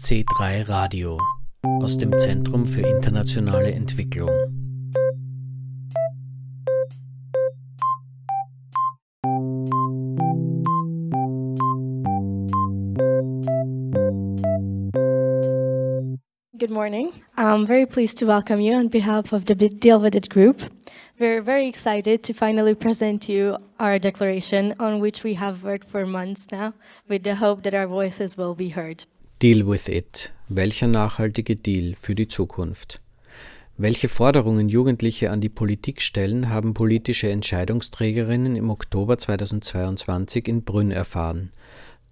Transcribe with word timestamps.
C3 0.00 0.68
Radio 0.68 1.18
aus 1.82 1.98
dem 1.98 2.16
Zentrum 2.18 2.64
für 2.64 2.82
internationale 2.82 3.72
Entwicklung. 3.72 4.30
Good 16.56 16.70
morning. 16.70 17.12
I'm 17.36 17.66
very 17.66 17.84
pleased 17.84 18.18
to 18.18 18.26
welcome 18.26 18.60
you 18.60 18.74
on 18.74 18.88
behalf 18.88 19.32
of 19.32 19.46
the 19.46 19.54
Deal 19.54 20.00
With 20.00 20.14
It 20.14 20.30
group. 20.30 20.62
We're 21.18 21.42
very 21.42 21.66
excited 21.66 22.22
to 22.22 22.32
finally 22.32 22.76
present 22.76 23.28
you 23.28 23.58
our 23.80 23.98
declaration 23.98 24.74
on 24.78 25.00
which 25.00 25.24
we 25.24 25.34
have 25.34 25.64
worked 25.64 25.90
for 25.90 26.06
months 26.06 26.46
now 26.52 26.74
with 27.08 27.24
the 27.24 27.34
hope 27.34 27.64
that 27.64 27.74
our 27.74 27.88
voices 27.88 28.36
will 28.36 28.54
be 28.54 28.68
heard. 28.68 29.04
Deal 29.40 29.68
with 29.68 29.86
it. 29.86 30.32
Welcher 30.48 30.88
nachhaltige 30.88 31.54
Deal 31.54 31.94
für 31.94 32.16
die 32.16 32.26
Zukunft? 32.26 33.00
Welche 33.76 34.08
Forderungen 34.08 34.68
Jugendliche 34.68 35.30
an 35.30 35.40
die 35.40 35.48
Politik 35.48 36.02
stellen, 36.02 36.48
haben 36.48 36.74
politische 36.74 37.30
Entscheidungsträgerinnen 37.30 38.56
im 38.56 38.68
Oktober 38.68 39.16
2022 39.16 40.48
in 40.48 40.64
Brünn 40.64 40.90
erfahren. 40.90 41.52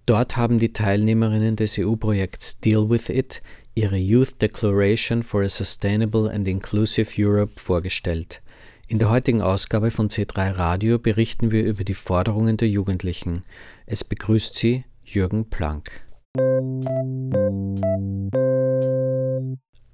Dort 0.05 0.37
haben 0.37 0.57
die 0.57 0.71
Teilnehmerinnen 0.71 1.57
des 1.57 1.77
EU-Projekts 1.77 2.61
Deal 2.61 2.89
with 2.89 3.09
It 3.09 3.41
ihre 3.75 3.97
Youth 3.97 4.41
Declaration 4.41 5.21
for 5.21 5.43
a 5.43 5.49
Sustainable 5.49 6.31
and 6.31 6.47
Inclusive 6.47 7.11
Europe 7.21 7.59
vorgestellt. 7.59 8.41
In 8.87 8.99
der 8.99 9.09
heutigen 9.09 9.41
Ausgabe 9.41 9.91
von 9.91 10.07
C3 10.07 10.55
Radio 10.55 10.97
berichten 10.97 11.51
wir 11.51 11.65
über 11.65 11.83
die 11.83 11.93
Forderungen 11.93 12.55
der 12.55 12.69
Jugendlichen. 12.69 13.43
Es 13.85 14.05
begrüßt 14.05 14.55
Sie 14.55 14.85
Jürgen 15.03 15.49
Planck. 15.49 16.06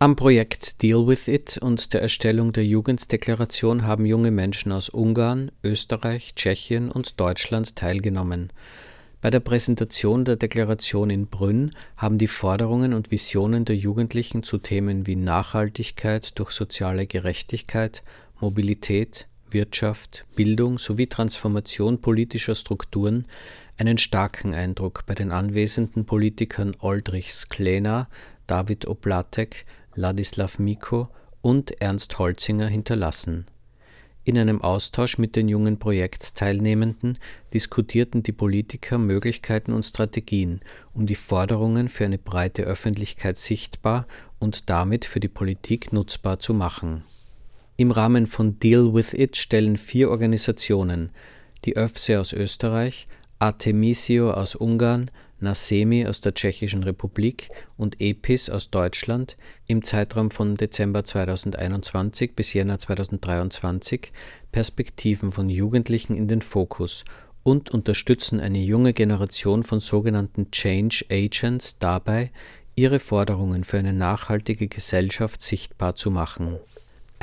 Am 0.04 0.18
Projekt 0.18 0.82
Deal 0.82 1.08
with 1.08 1.30
It 1.30 1.58
und 1.58 1.94
der 1.94 2.02
Erstellung 2.02 2.52
der 2.52 2.66
Jugenddeklaration 2.66 3.84
haben 3.88 4.06
junge 4.06 4.32
Menschen 4.32 4.74
aus 4.74 4.90
Ungarn, 4.90 5.52
Österreich, 5.64 6.36
Tschechien 6.36 6.92
und 6.92 7.22
Deutschland 7.22 7.78
teilgenommen. 7.78 8.52
Bei 9.22 9.30
der 9.30 9.40
Präsentation 9.40 10.26
der 10.26 10.36
Deklaration 10.36 11.10
in 11.10 11.28
Brünn 11.28 11.72
haben 11.96 12.18
die 12.18 12.28
Forderungen 12.28 12.94
und 12.94 13.12
Visionen 13.12 13.64
der 13.64 13.78
Jugendlichen 13.78 14.44
zu 14.44 14.58
Themen 14.58 15.08
wie 15.08 15.16
Nachhaltigkeit 15.16 16.38
durch 16.38 16.52
soziale 16.52 17.08
Gerechtigkeit, 17.08 18.04
Mobilität, 18.42 19.28
Wirtschaft, 19.52 20.26
Bildung 20.36 20.80
sowie 20.80 21.08
Transformation 21.08 22.02
politischer 22.02 22.56
Strukturen 22.56 23.28
einen 23.78 23.98
starken 23.98 24.54
Eindruck 24.54 25.06
bei 25.06 25.16
den 25.16 25.32
anwesenden 25.32 26.06
Politikern 26.06 26.76
Oldrich 26.80 27.34
Sklena, 27.34 28.08
David 28.48 28.88
Oplatek, 28.88 29.66
Ladislav 29.96 30.60
Miko 30.60 31.10
und 31.42 31.82
Ernst 31.82 32.20
Holzinger 32.20 32.68
hinterlassen. 32.68 33.46
In 34.26 34.38
einem 34.38 34.62
Austausch 34.62 35.18
mit 35.18 35.36
den 35.36 35.50
jungen 35.50 35.80
Projektteilnehmenden 35.80 37.18
diskutierten 37.54 38.24
die 38.24 38.32
Politiker 38.32 38.98
Möglichkeiten 38.98 39.74
und 39.74 39.84
Strategien, 39.84 40.62
um 40.94 41.06
die 41.06 41.16
Forderungen 41.16 41.90
für 41.90 42.06
eine 42.06 42.18
breite 42.18 42.64
Öffentlichkeit 42.64 43.38
sichtbar 43.38 44.08
und 44.40 44.70
damit 44.70 45.04
für 45.04 45.20
die 45.20 45.28
Politik 45.28 45.92
nutzbar 45.92 46.40
zu 46.40 46.54
machen 46.54 47.04
im 47.76 47.92
Rahmen 47.92 48.28
von 48.28 48.60
Deal 48.60 48.94
with 48.94 49.14
It 49.14 49.36
stellen 49.36 49.78
vier 49.78 50.12
Organisationen, 50.12 51.10
die 51.66 51.76
ÖFSE 51.76 52.20
aus 52.20 52.32
Österreich, 52.32 53.08
Artemisio 53.44 54.32
aus 54.32 54.56
Ungarn, 54.56 55.12
Nasemi 55.42 56.08
aus 56.08 56.22
der 56.22 56.34
Tschechischen 56.34 56.84
Republik 56.84 57.50
und 57.76 58.00
EPIS 58.00 58.50
aus 58.50 58.70
Deutschland 58.70 59.36
im 59.68 59.84
Zeitraum 59.84 60.32
von 60.32 60.56
Dezember 60.56 61.04
2021 61.04 62.38
bis 62.38 62.54
Jänner 62.54 62.80
2023 62.80 64.14
Perspektiven 64.54 65.34
von 65.34 65.50
Jugendlichen 65.50 66.16
in 66.16 66.30
den 66.30 66.42
Fokus 66.42 67.04
und 67.44 67.70
unterstützen 67.72 68.40
eine 68.40 68.60
junge 68.60 68.94
Generation 68.94 69.64
von 69.64 69.82
sogenannten 69.82 70.50
Change 70.52 71.04
Agents 71.12 71.80
dabei, 71.80 72.32
ihre 72.76 73.02
Forderungen 73.02 73.66
für 73.66 73.78
eine 73.78 73.92
nachhaltige 73.92 74.70
Gesellschaft 74.70 75.42
sichtbar 75.42 75.98
zu 75.98 76.12
machen 76.12 76.60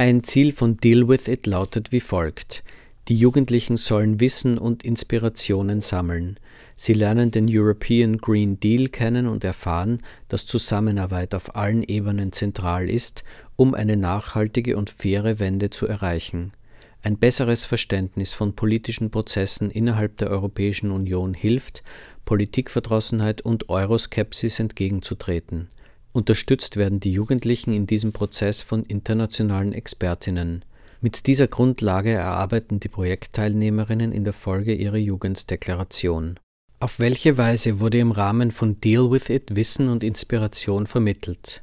ein 0.00 0.24
Ziel 0.24 0.52
von 0.52 0.78
Deal 0.78 1.08
with 1.08 1.28
It 1.28 1.46
lautet 1.46 1.92
wie 1.92 2.00
folgt. 2.00 2.64
Die 3.08 3.16
Jugendlichen 3.16 3.76
sollen 3.76 4.20
Wissen 4.20 4.56
und 4.58 4.84
Inspirationen 4.84 5.80
sammeln. 5.80 6.38
Sie 6.76 6.92
lernen 6.92 7.30
den 7.30 7.46
European 7.50 8.18
Green 8.18 8.60
Deal 8.60 8.88
kennen 8.88 9.26
und 9.26 9.42
erfahren, 9.42 9.98
dass 10.28 10.46
Zusammenarbeit 10.46 11.34
auf 11.34 11.56
allen 11.56 11.82
Ebenen 11.82 12.32
zentral 12.32 12.88
ist, 12.88 13.24
um 13.56 13.74
eine 13.74 13.96
nachhaltige 13.96 14.76
und 14.76 14.90
faire 14.90 15.38
Wende 15.38 15.70
zu 15.70 15.86
erreichen. 15.86 16.52
Ein 17.02 17.16
besseres 17.16 17.64
Verständnis 17.64 18.34
von 18.34 18.54
politischen 18.54 19.10
Prozessen 19.10 19.70
innerhalb 19.70 20.18
der 20.18 20.28
Europäischen 20.30 20.90
Union 20.90 21.34
hilft, 21.34 21.82
Politikverdrossenheit 22.26 23.40
und 23.40 23.70
Euroskepsis 23.70 24.60
entgegenzutreten. 24.60 25.68
Unterstützt 26.12 26.76
werden 26.76 27.00
die 27.00 27.12
Jugendlichen 27.12 27.72
in 27.72 27.86
diesem 27.86 28.12
Prozess 28.12 28.60
von 28.60 28.84
internationalen 28.84 29.72
Expertinnen. 29.72 30.64
Mit 31.02 31.26
dieser 31.26 31.48
Grundlage 31.48 32.10
erarbeiten 32.10 32.78
die 32.78 32.88
Projektteilnehmerinnen 32.88 34.12
in 34.12 34.22
der 34.24 34.34
Folge 34.34 34.74
ihre 34.74 34.98
Jugenddeklaration. 34.98 36.38
Auf 36.78 36.98
welche 36.98 37.38
Weise 37.38 37.80
wurde 37.80 37.98
im 37.98 38.10
Rahmen 38.12 38.50
von 38.50 38.82
Deal 38.82 39.10
with 39.10 39.30
It 39.30 39.56
Wissen 39.56 39.88
und 39.88 40.04
Inspiration 40.04 40.86
vermittelt? 40.86 41.62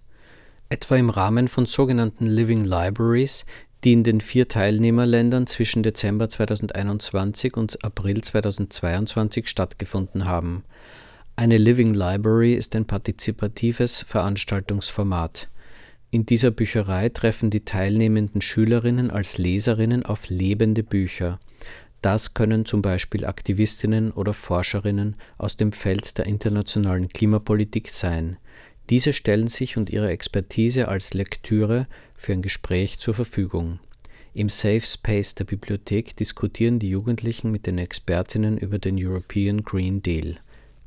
Etwa 0.69 0.95
im 0.95 1.11
Rahmen 1.11 1.49
von 1.49 1.67
sogenannten 1.67 2.25
Living 2.25 2.61
Libraries, 2.61 3.45
die 3.83 3.93
in 3.93 4.03
den 4.03 4.21
vier 4.21 4.47
Teilnehmerländern 4.47 5.45
zwischen 5.45 5.83
Dezember 5.83 6.29
2021 6.29 7.55
und 7.55 7.83
April 7.83 8.21
2022 8.21 9.47
stattgefunden 9.47 10.25
haben. 10.25 10.63
Eine 11.35 11.57
Living 11.57 11.93
Library 11.93 12.55
ist 12.55 12.75
ein 12.75 12.85
partizipatives 12.85 14.01
Veranstaltungsformat. 14.01 15.47
In 16.09 16.25
dieser 16.25 16.51
Bücherei 16.51 17.09
treffen 17.09 17.49
die 17.49 17.65
teilnehmenden 17.65 18.39
Schülerinnen 18.39 19.11
als 19.11 19.37
Leserinnen 19.37 20.05
auf 20.05 20.29
lebende 20.29 20.81
Bücher. 20.81 21.37
Das 22.01 22.33
können 22.33 22.65
zum 22.65 22.81
Beispiel 22.81 23.25
Aktivistinnen 23.25 24.11
oder 24.11 24.33
Forscherinnen 24.33 25.17
aus 25.37 25.57
dem 25.57 25.73
Feld 25.73 26.17
der 26.17 26.25
internationalen 26.25 27.09
Klimapolitik 27.09 27.89
sein. 27.89 28.37
Diese 28.89 29.11
stellen 29.11 29.47
sich 29.47 29.75
und 29.75 29.89
ihre 29.89 30.09
Expertise 30.09 30.87
als 30.87 31.13
Lektüre 31.13 31.87
für 32.15 32.31
ein 32.31 32.41
Gespräch 32.41 32.99
zur 32.99 33.13
Verfügung. 33.13 33.79
Im 34.33 34.47
Safe 34.47 34.81
Space 34.81 35.35
der 35.35 35.43
Bibliothek 35.43 36.15
diskutieren 36.15 36.79
die 36.79 36.89
Jugendlichen 36.89 37.51
mit 37.51 37.65
den 37.67 37.79
Expertinnen 37.79 38.57
über 38.57 38.79
den 38.79 38.95
European 38.97 39.63
Green 39.63 40.01
Deal. 40.01 40.35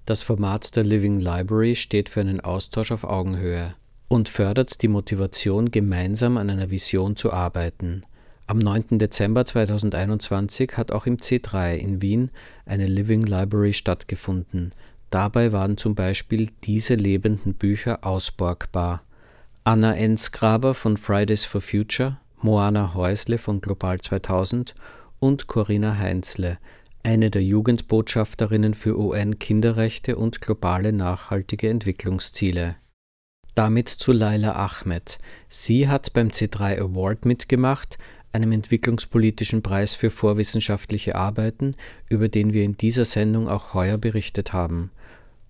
Das 0.07 0.23
Format 0.23 0.77
der 0.77 0.85
Living 0.85 1.21
Library 1.21 1.77
steht 1.77 2.09
für 2.09 2.21
einen 2.21 2.41
Austausch 2.41 2.91
auf 2.91 3.05
Augenhöhe 3.05 3.75
und 4.11 4.29
fördert 4.29 4.83
die 4.83 4.89
Motivation, 4.89 5.71
gemeinsam 5.71 6.37
an 6.37 6.51
einer 6.51 6.71
Vision 6.71 7.15
zu 7.15 7.33
arbeiten. 7.33 8.03
Am 8.49 8.59
9. 8.59 8.99
Dezember 8.99 9.45
2021 9.47 10.77
hat 10.77 10.91
auch 10.91 11.07
im 11.07 11.19
C3 11.19 11.77
in 11.77 12.03
Wien 12.03 12.31
eine 12.67 12.87
Living 12.87 13.23
Library 13.23 13.73
stattgefunden. 13.73 14.73
Dabei 15.11 15.53
waren 15.53 15.77
zum 15.77 15.95
Beispiel 15.95 16.51
diese 16.65 16.97
lebenden 16.97 17.55
Bücher 17.55 18.05
ausborgbar. 18.05 19.03
Anna 19.63 19.95
Ensgraber 19.95 20.75
von 20.75 20.97
Fridays 20.97 21.45
for 21.45 21.61
Future, 21.61 22.19
Moana 22.43 22.95
Häusle 22.95 23.39
von 23.39 23.61
Global 23.61 24.01
2000 24.01 24.75
und 25.21 25.47
Corinna 25.47 25.97
Heinzle 25.97 26.59
eine 27.05 27.31
der 27.31 27.45
Jugendbotschafterinnen 27.45 28.75
für 28.75 28.99
UN-Kinderrechte 28.99 30.17
und 30.17 30.41
globale 30.41 30.93
nachhaltige 30.93 31.71
Entwicklungsziele. 31.71 32.75
Damit 33.55 33.89
zu 33.89 34.13
Laila 34.13 34.53
Ahmed. 34.53 35.19
Sie 35.49 35.89
hat 35.89 36.13
beim 36.13 36.29
C3 36.29 36.79
Award 36.79 37.25
mitgemacht, 37.25 37.99
einem 38.33 38.53
entwicklungspolitischen 38.53 39.63
Preis 39.63 39.95
für 39.95 40.11
vorwissenschaftliche 40.11 41.17
Arbeiten, 41.17 41.75
über 42.09 42.29
den 42.29 42.53
wir 42.53 42.63
in 42.63 42.77
dieser 42.77 43.05
Sendung 43.05 43.49
auch 43.49 43.75
heuer 43.75 43.99
berichtet 43.99 44.53
haben. 44.53 44.91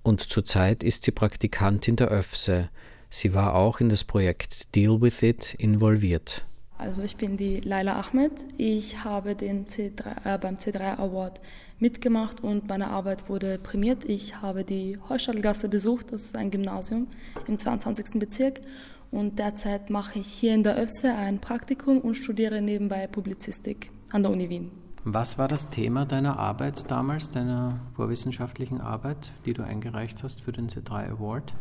Und 0.03 0.21
zurzeit 0.21 0.83
ist 0.83 1.05
sie 1.05 1.11
Praktikantin 1.11 1.97
der 1.97 2.11
ÖFSE. 2.11 2.71
Sie 3.11 3.35
war 3.35 3.55
auch 3.55 3.81
in 3.81 3.91
das 3.91 4.05
Projekt 4.05 4.75
Deal 4.75 5.01
with 5.01 5.23
It 5.23 5.55
involviert. 5.59 6.47
Also 6.81 7.03
ich 7.03 7.17
bin 7.17 7.37
die 7.37 7.61
Laila 7.61 8.01
Ahmed. 8.01 8.33
Ich 8.57 9.05
habe 9.05 9.35
den 9.35 9.67
C3, 9.67 10.25
äh, 10.25 10.39
beim 10.39 10.57
C3 10.57 10.99
Award 10.99 11.39
mitgemacht 11.79 12.43
und 12.43 12.69
meine 12.69 12.89
Arbeit 12.89 13.29
wurde 13.29 13.59
prämiert. 13.59 14.07
Ich 14.07 14.41
habe 14.41 14.65
die 14.65 14.99
Heuschalgasse 15.11 15.69
besucht, 15.69 16.11
das 16.11 16.25
ist 16.25 16.39
ein 16.39 16.51
Gymnasium 16.51 17.09
im 17.47 17.59
22. 17.59 18.19
Bezirk. 18.19 18.63
Und 19.11 19.39
derzeit 19.39 19.91
mache 19.91 20.21
ich 20.21 20.27
hier 20.27 20.55
in 20.55 20.63
der 20.63 20.83
ÖFSE 20.83 21.15
ein 21.15 21.39
Praktikum 21.39 21.99
und 21.99 22.15
studiere 22.15 22.63
nebenbei 22.63 23.07
Publizistik 23.07 23.91
an 24.11 24.23
der 24.23 24.33
Uni 24.33 24.49
Wien. 24.49 24.71
Was 25.05 25.37
war 25.37 25.49
das 25.49 25.69
Thema 25.69 26.07
deiner 26.07 26.39
Arbeit 26.39 26.91
damals, 26.91 27.29
deiner 27.29 27.81
vorwissenschaftlichen 27.95 28.81
Arbeit, 28.81 29.33
die 29.45 29.53
du 29.53 29.63
eingereicht 29.63 30.23
hast 30.23 30.41
für 30.41 30.53
den 30.53 30.69
C3 30.69 31.11
Award? 31.11 31.53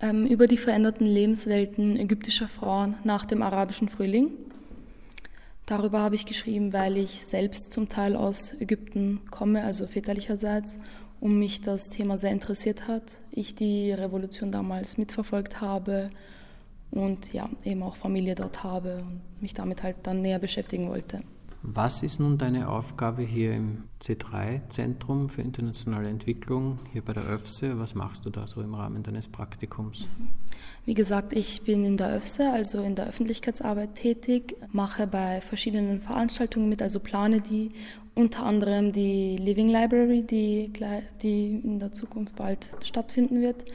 ähm, 0.00 0.26
über 0.26 0.46
die 0.46 0.56
veränderten 0.56 1.06
Lebenswelten 1.06 1.96
ägyptischer 1.96 2.48
Frauen 2.48 2.96
nach 3.04 3.26
dem 3.26 3.42
arabischen 3.42 3.88
Frühling. 3.88 4.32
Darüber 5.70 6.00
habe 6.00 6.16
ich 6.16 6.26
geschrieben, 6.26 6.72
weil 6.72 6.96
ich 6.96 7.26
selbst 7.26 7.70
zum 7.72 7.88
Teil 7.88 8.16
aus 8.16 8.60
Ägypten 8.60 9.20
komme, 9.30 9.62
also 9.62 9.86
väterlicherseits, 9.86 10.80
und 11.20 11.38
mich 11.38 11.60
das 11.60 11.90
Thema 11.90 12.18
sehr 12.18 12.32
interessiert 12.32 12.88
hat. 12.88 13.04
Ich 13.30 13.54
die 13.54 13.92
Revolution 13.92 14.50
damals 14.50 14.98
mitverfolgt 14.98 15.60
habe 15.60 16.08
und 16.90 17.32
ja, 17.32 17.48
eben 17.62 17.84
auch 17.84 17.94
Familie 17.94 18.34
dort 18.34 18.64
habe 18.64 18.96
und 18.96 19.20
mich 19.40 19.54
damit 19.54 19.84
halt 19.84 19.94
dann 20.02 20.22
näher 20.22 20.40
beschäftigen 20.40 20.88
wollte. 20.88 21.20
Was 21.62 22.02
ist 22.02 22.20
nun 22.20 22.38
deine 22.38 22.70
Aufgabe 22.70 23.20
hier 23.22 23.52
im 23.52 23.84
C3-Zentrum 24.02 25.28
für 25.28 25.42
internationale 25.42 26.08
Entwicklung, 26.08 26.78
hier 26.90 27.02
bei 27.02 27.12
der 27.12 27.28
ÖFSE? 27.28 27.78
Was 27.78 27.94
machst 27.94 28.24
du 28.24 28.30
da 28.30 28.46
so 28.46 28.62
im 28.62 28.74
Rahmen 28.74 29.02
deines 29.02 29.28
Praktikums? 29.28 30.08
Wie 30.86 30.94
gesagt, 30.94 31.34
ich 31.34 31.60
bin 31.60 31.84
in 31.84 31.98
der 31.98 32.16
ÖFSE, 32.16 32.50
also 32.50 32.82
in 32.82 32.94
der 32.94 33.08
Öffentlichkeitsarbeit 33.08 33.94
tätig, 33.94 34.56
mache 34.72 35.06
bei 35.06 35.42
verschiedenen 35.42 36.00
Veranstaltungen 36.00 36.70
mit, 36.70 36.80
also 36.80 36.98
plane 36.98 37.42
die, 37.42 37.68
unter 38.14 38.46
anderem 38.46 38.92
die 38.92 39.36
Living 39.36 39.68
Library, 39.68 40.22
die, 40.22 40.72
die 41.22 41.60
in 41.62 41.78
der 41.78 41.92
Zukunft 41.92 42.36
bald 42.36 42.70
stattfinden 42.82 43.42
wird. 43.42 43.66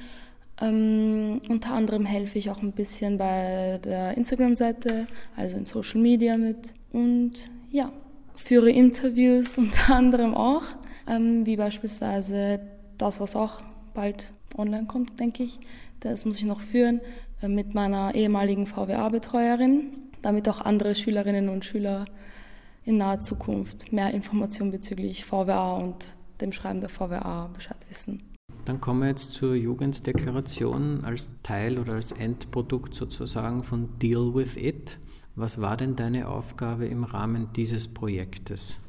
Ähm, 0.62 1.42
unter 1.50 1.74
anderem 1.74 2.06
helfe 2.06 2.40
ich 2.40 2.50
auch 2.50 2.62
ein 2.62 2.72
bisschen 2.72 3.18
bei 3.18 3.80
der 3.84 4.16
Instagram-Seite, 4.16 5.06
also 5.36 5.58
in 5.58 5.66
Social 5.66 6.00
Media 6.00 6.38
mit. 6.38 6.74
Und 6.92 7.50
ja, 7.70 7.92
führe 8.36 8.70
Interviews 8.70 9.58
unter 9.58 9.96
anderem 9.96 10.34
auch, 10.34 10.64
ähm, 11.08 11.46
wie 11.46 11.58
beispielsweise 11.58 12.60
das, 12.98 13.20
was 13.20 13.36
auch 13.36 13.62
bald 13.94 14.32
online 14.58 14.86
kommt, 14.86 15.20
denke 15.20 15.44
ich. 15.44 15.60
Das 16.00 16.26
muss 16.26 16.40
ich 16.40 16.46
noch 16.46 16.62
führen 16.62 17.02
äh, 17.42 17.48
mit 17.48 17.74
meiner 17.74 18.16
ehemaligen 18.16 18.66
VWA-Betreuerin, 18.66 19.92
damit 20.22 20.48
auch 20.48 20.62
andere 20.62 20.96
Schülerinnen 20.96 21.50
und 21.50 21.66
Schüler 21.66 22.06
in 22.86 22.98
naher 22.98 23.20
Zukunft 23.20 23.92
mehr 23.92 24.14
Informationen 24.14 24.72
bezüglich 24.72 25.26
VWA 25.26 25.74
und 25.74 26.16
dem 26.40 26.52
Schreiben 26.52 26.80
der 26.80 26.90
VWA 26.90 27.50
Bescheid 27.54 27.78
wissen. 27.90 28.35
Dann 28.66 28.82
kommen 28.82 29.02
wir 29.02 29.10
jetzt 29.10 29.32
zur 29.32 29.54
Jugenddeklaration 29.54 31.06
als 31.06 31.30
Teil 31.44 31.78
oder 31.78 31.94
als 31.94 32.12
Endprodukt 32.12 32.96
sozusagen 32.96 33.64
von 33.64 34.00
Deal 34.00 34.34
with 34.34 34.58
It. 34.58 34.98
Was 35.36 35.62
war 35.62 35.78
denn 35.78 35.96
deine 35.96 36.28
Aufgabe 36.28 36.88
im 36.88 37.04
Rahmen 37.04 37.50
dieses 37.56 37.88
Projektes? 37.88 38.80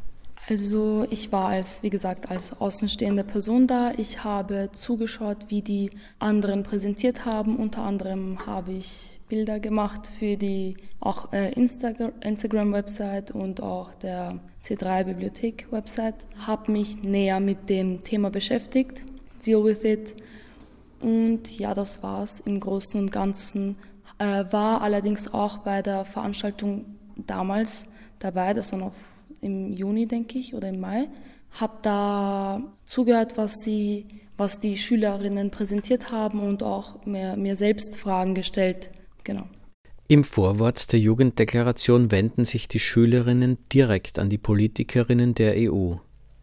Also 0.49 1.07
ich 1.11 1.33
war 1.33 1.49
als, 1.49 1.83
wie 1.83 1.91
gesagt, 1.91 2.31
als 2.31 2.61
außenstehende 2.61 3.25
Person 3.25 3.67
da. 3.67 3.93
Ich 3.97 4.23
habe 4.23 4.71
zugeschaut, 4.73 5.47
wie 5.49 5.61
die 5.61 5.91
anderen 6.21 6.63
präsentiert 6.63 7.25
haben. 7.25 7.57
Unter 7.57 7.83
anderem 7.83 8.47
habe 8.47 8.73
ich 8.73 9.21
Bilder 9.29 9.59
gemacht 9.59 10.07
für 10.07 10.37
die 10.37 10.77
auch 11.01 11.33
äh, 11.33 11.53
Instagram-Website 11.53 13.33
und 13.33 13.61
auch 13.61 13.95
der 13.97 14.41
C3-Bibliothek-Website. 14.63 16.15
Habe 16.47 16.71
mich 16.71 17.03
näher 17.03 17.41
mit 17.41 17.69
dem 17.69 18.05
Thema 18.05 18.31
beschäftigt, 18.31 19.03
deal 19.45 19.65
with 19.65 19.85
it. 19.85 20.15
Und 21.01 21.59
ja, 21.59 21.75
das 21.75 22.03
war's 22.03 22.41
im 22.41 22.61
Großen 22.61 22.99
und 22.99 23.13
Ganzen 23.13 23.77
äh, 24.19 24.45
war 24.51 24.81
allerdings 24.81 25.33
auch 25.33 25.59
bei 25.59 25.83
der 25.83 26.05
Veranstaltung 26.05 26.87
damals 27.17 27.87
dabei, 28.19 28.55
das 28.55 28.73
war 28.73 28.79
noch 28.79 28.93
im 29.41 29.73
Juni, 29.73 30.07
denke 30.07 30.39
ich, 30.39 30.55
oder 30.55 30.69
im 30.69 30.81
Mai. 30.81 31.09
Habe 31.53 31.79
da 31.83 32.63
zugehört, 32.85 33.37
was, 33.37 33.63
sie, 33.63 34.07
was 34.37 34.61
die 34.61 34.77
Schülerinnen 34.77 35.51
präsentiert 35.51 36.11
haben 36.11 36.41
und 36.41 36.63
auch 36.63 37.05
mir, 37.07 37.37
mir 37.37 37.57
selbst 37.57 37.97
Fragen 37.97 38.35
gestellt. 38.35 38.91
Genau. 39.25 39.45
Im 40.09 40.23
Vorwort 40.23 40.93
der 40.93 41.01
Jugenddeklaration 41.01 42.11
wenden 42.11 42.45
sich 42.45 42.69
die 42.69 42.79
Schülerinnen 42.79 43.59
direkt 43.73 44.19
an 44.19 44.31
die 44.31 44.39
Politikerinnen 44.39 45.35
der 45.35 45.55
EU. 45.57 45.95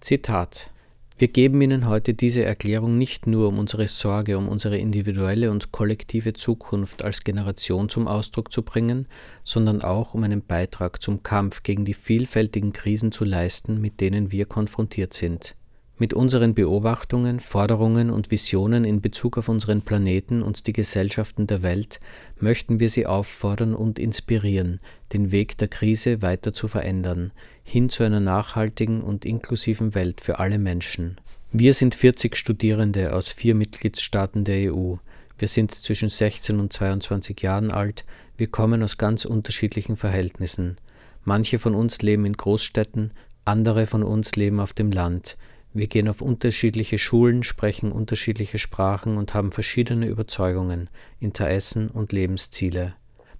Zitat 0.01 0.69
wir 1.17 1.27
geben 1.27 1.61
Ihnen 1.61 1.87
heute 1.87 2.13
diese 2.13 2.43
Erklärung 2.43 2.97
nicht 2.97 3.27
nur, 3.27 3.47
um 3.47 3.59
unsere 3.59 3.87
Sorge 3.87 4.37
um 4.37 4.49
unsere 4.49 4.77
individuelle 4.77 5.51
und 5.51 5.71
kollektive 5.71 6.33
Zukunft 6.33 7.03
als 7.03 7.23
Generation 7.23 7.87
zum 7.87 8.07
Ausdruck 8.07 8.51
zu 8.51 8.63
bringen, 8.63 9.07
sondern 9.43 9.81
auch 9.81 10.13
um 10.13 10.23
einen 10.23 10.43
Beitrag 10.43 11.01
zum 11.01 11.21
Kampf 11.21 11.63
gegen 11.63 11.85
die 11.85 11.93
vielfältigen 11.93 12.73
Krisen 12.73 13.11
zu 13.11 13.25
leisten, 13.25 13.79
mit 13.79 14.01
denen 14.01 14.31
wir 14.31 14.45
konfrontiert 14.45 15.13
sind. 15.13 15.55
Mit 15.99 16.15
unseren 16.15 16.55
Beobachtungen, 16.55 17.39
Forderungen 17.39 18.09
und 18.09 18.31
Visionen 18.31 18.83
in 18.83 18.99
Bezug 18.99 19.37
auf 19.37 19.47
unseren 19.47 19.83
Planeten 19.83 20.41
und 20.41 20.65
die 20.65 20.73
Gesellschaften 20.73 21.45
der 21.45 21.61
Welt 21.61 21.99
möchten 22.39 22.79
wir 22.79 22.89
Sie 22.89 23.05
auffordern 23.05 23.75
und 23.75 23.99
inspirieren, 23.99 24.79
den 25.13 25.31
Weg 25.31 25.55
der 25.59 25.67
Krise 25.67 26.23
weiter 26.23 26.51
zu 26.51 26.67
verändern, 26.67 27.31
hin 27.63 27.89
zu 27.89 28.03
einer 28.03 28.19
nachhaltigen 28.19 29.01
und 29.01 29.23
inklusiven 29.23 29.93
Welt 29.93 30.19
für 30.19 30.39
alle 30.39 30.57
Menschen. 30.57 31.17
Wir 31.51 31.75
sind 31.75 31.93
40 31.93 32.35
Studierende 32.35 33.13
aus 33.13 33.29
vier 33.29 33.53
Mitgliedstaaten 33.53 34.43
der 34.43 34.73
EU. 34.73 34.95
Wir 35.37 35.47
sind 35.47 35.69
zwischen 35.69 36.09
16 36.09 36.59
und 36.59 36.73
22 36.73 37.39
Jahren 37.43 37.71
alt. 37.71 38.03
Wir 38.35 38.47
kommen 38.47 38.81
aus 38.81 38.97
ganz 38.97 39.25
unterschiedlichen 39.25 39.95
Verhältnissen. 39.95 40.77
Manche 41.23 41.59
von 41.59 41.75
uns 41.75 42.01
leben 42.01 42.25
in 42.25 42.33
Großstädten, 42.33 43.11
andere 43.45 43.85
von 43.85 44.01
uns 44.01 44.35
leben 44.35 44.59
auf 44.59 44.73
dem 44.73 44.91
Land. 44.91 45.37
Wir 45.73 45.87
gehen 45.87 46.07
auf 46.07 46.21
unterschiedliche 46.21 46.99
Schulen, 46.99 47.41
sprechen 47.41 47.91
unterschiedliche 47.91 48.59
Sprachen 48.59 49.17
und 49.17 49.33
haben 49.33 49.51
verschiedene 49.51 50.05
Überzeugungen, 50.05 50.89
Interessen 51.19 51.89
und 51.89 52.11
Lebensziele. 52.11 52.93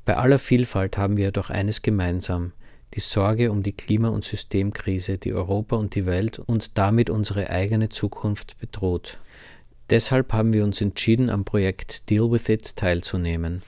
Bei 0.04 0.18
aller 0.18 0.40
Vielfalt 0.40 0.98
haben 0.98 1.16
wir 1.16 1.26
jedoch 1.26 1.52
eines 1.52 1.84
gemeinsam, 1.84 2.52
die 2.96 3.00
Sorge 3.00 3.52
um 3.52 3.62
die 3.62 3.72
Klima- 3.72 4.10
und 4.10 4.24
Systemkrise, 4.24 5.18
die 5.20 5.34
Europa 5.34 5.76
und 5.76 5.94
die 5.96 6.06
Welt 6.08 6.40
und 6.40 6.78
damit 6.78 7.10
unsere 7.10 7.50
eigene 7.50 7.90
Zukunft 7.90 8.60
bedroht. 8.60 9.20
Deshalb 9.90 10.34
haben 10.34 10.54
wir 10.54 10.64
uns 10.64 10.82
entschieden, 10.82 11.30
am 11.30 11.46
Projekt 11.46 12.10
Deal 12.10 12.32
with 12.32 12.50
It 12.50 12.76
teilzunehmen. 12.76 13.62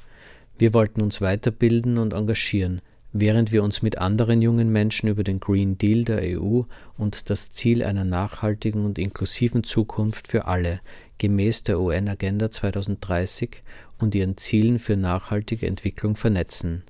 Wir 0.57 0.73
wollten 0.73 1.01
uns 1.01 1.21
weiterbilden 1.21 1.97
und 1.97 2.13
engagieren, 2.13 2.81
während 3.17 3.53
wir 3.53 3.63
uns 3.63 3.81
mit 3.81 3.97
anderen 3.97 4.41
jungen 4.41 4.73
Menschen 4.73 5.07
über 5.07 5.23
den 5.23 5.39
Green 5.39 5.77
Deal 5.77 6.03
der 6.03 6.37
EU 6.37 6.63
und 6.97 7.29
das 7.29 7.49
Ziel 7.49 7.81
einer 7.81 8.03
nachhaltigen 8.03 8.83
und 8.83 8.99
inklusiven 8.99 9.63
Zukunft 9.63 10.27
für 10.27 10.47
alle 10.47 10.81
gemäß 11.17 11.63
der 11.63 11.79
UN-Agenda 11.79 12.51
2030 12.51 13.63
und 13.99 14.15
ihren 14.15 14.35
Zielen 14.35 14.79
für 14.79 14.97
nachhaltige 14.97 15.65
Entwicklung 15.65 16.17
vernetzen. 16.17 16.83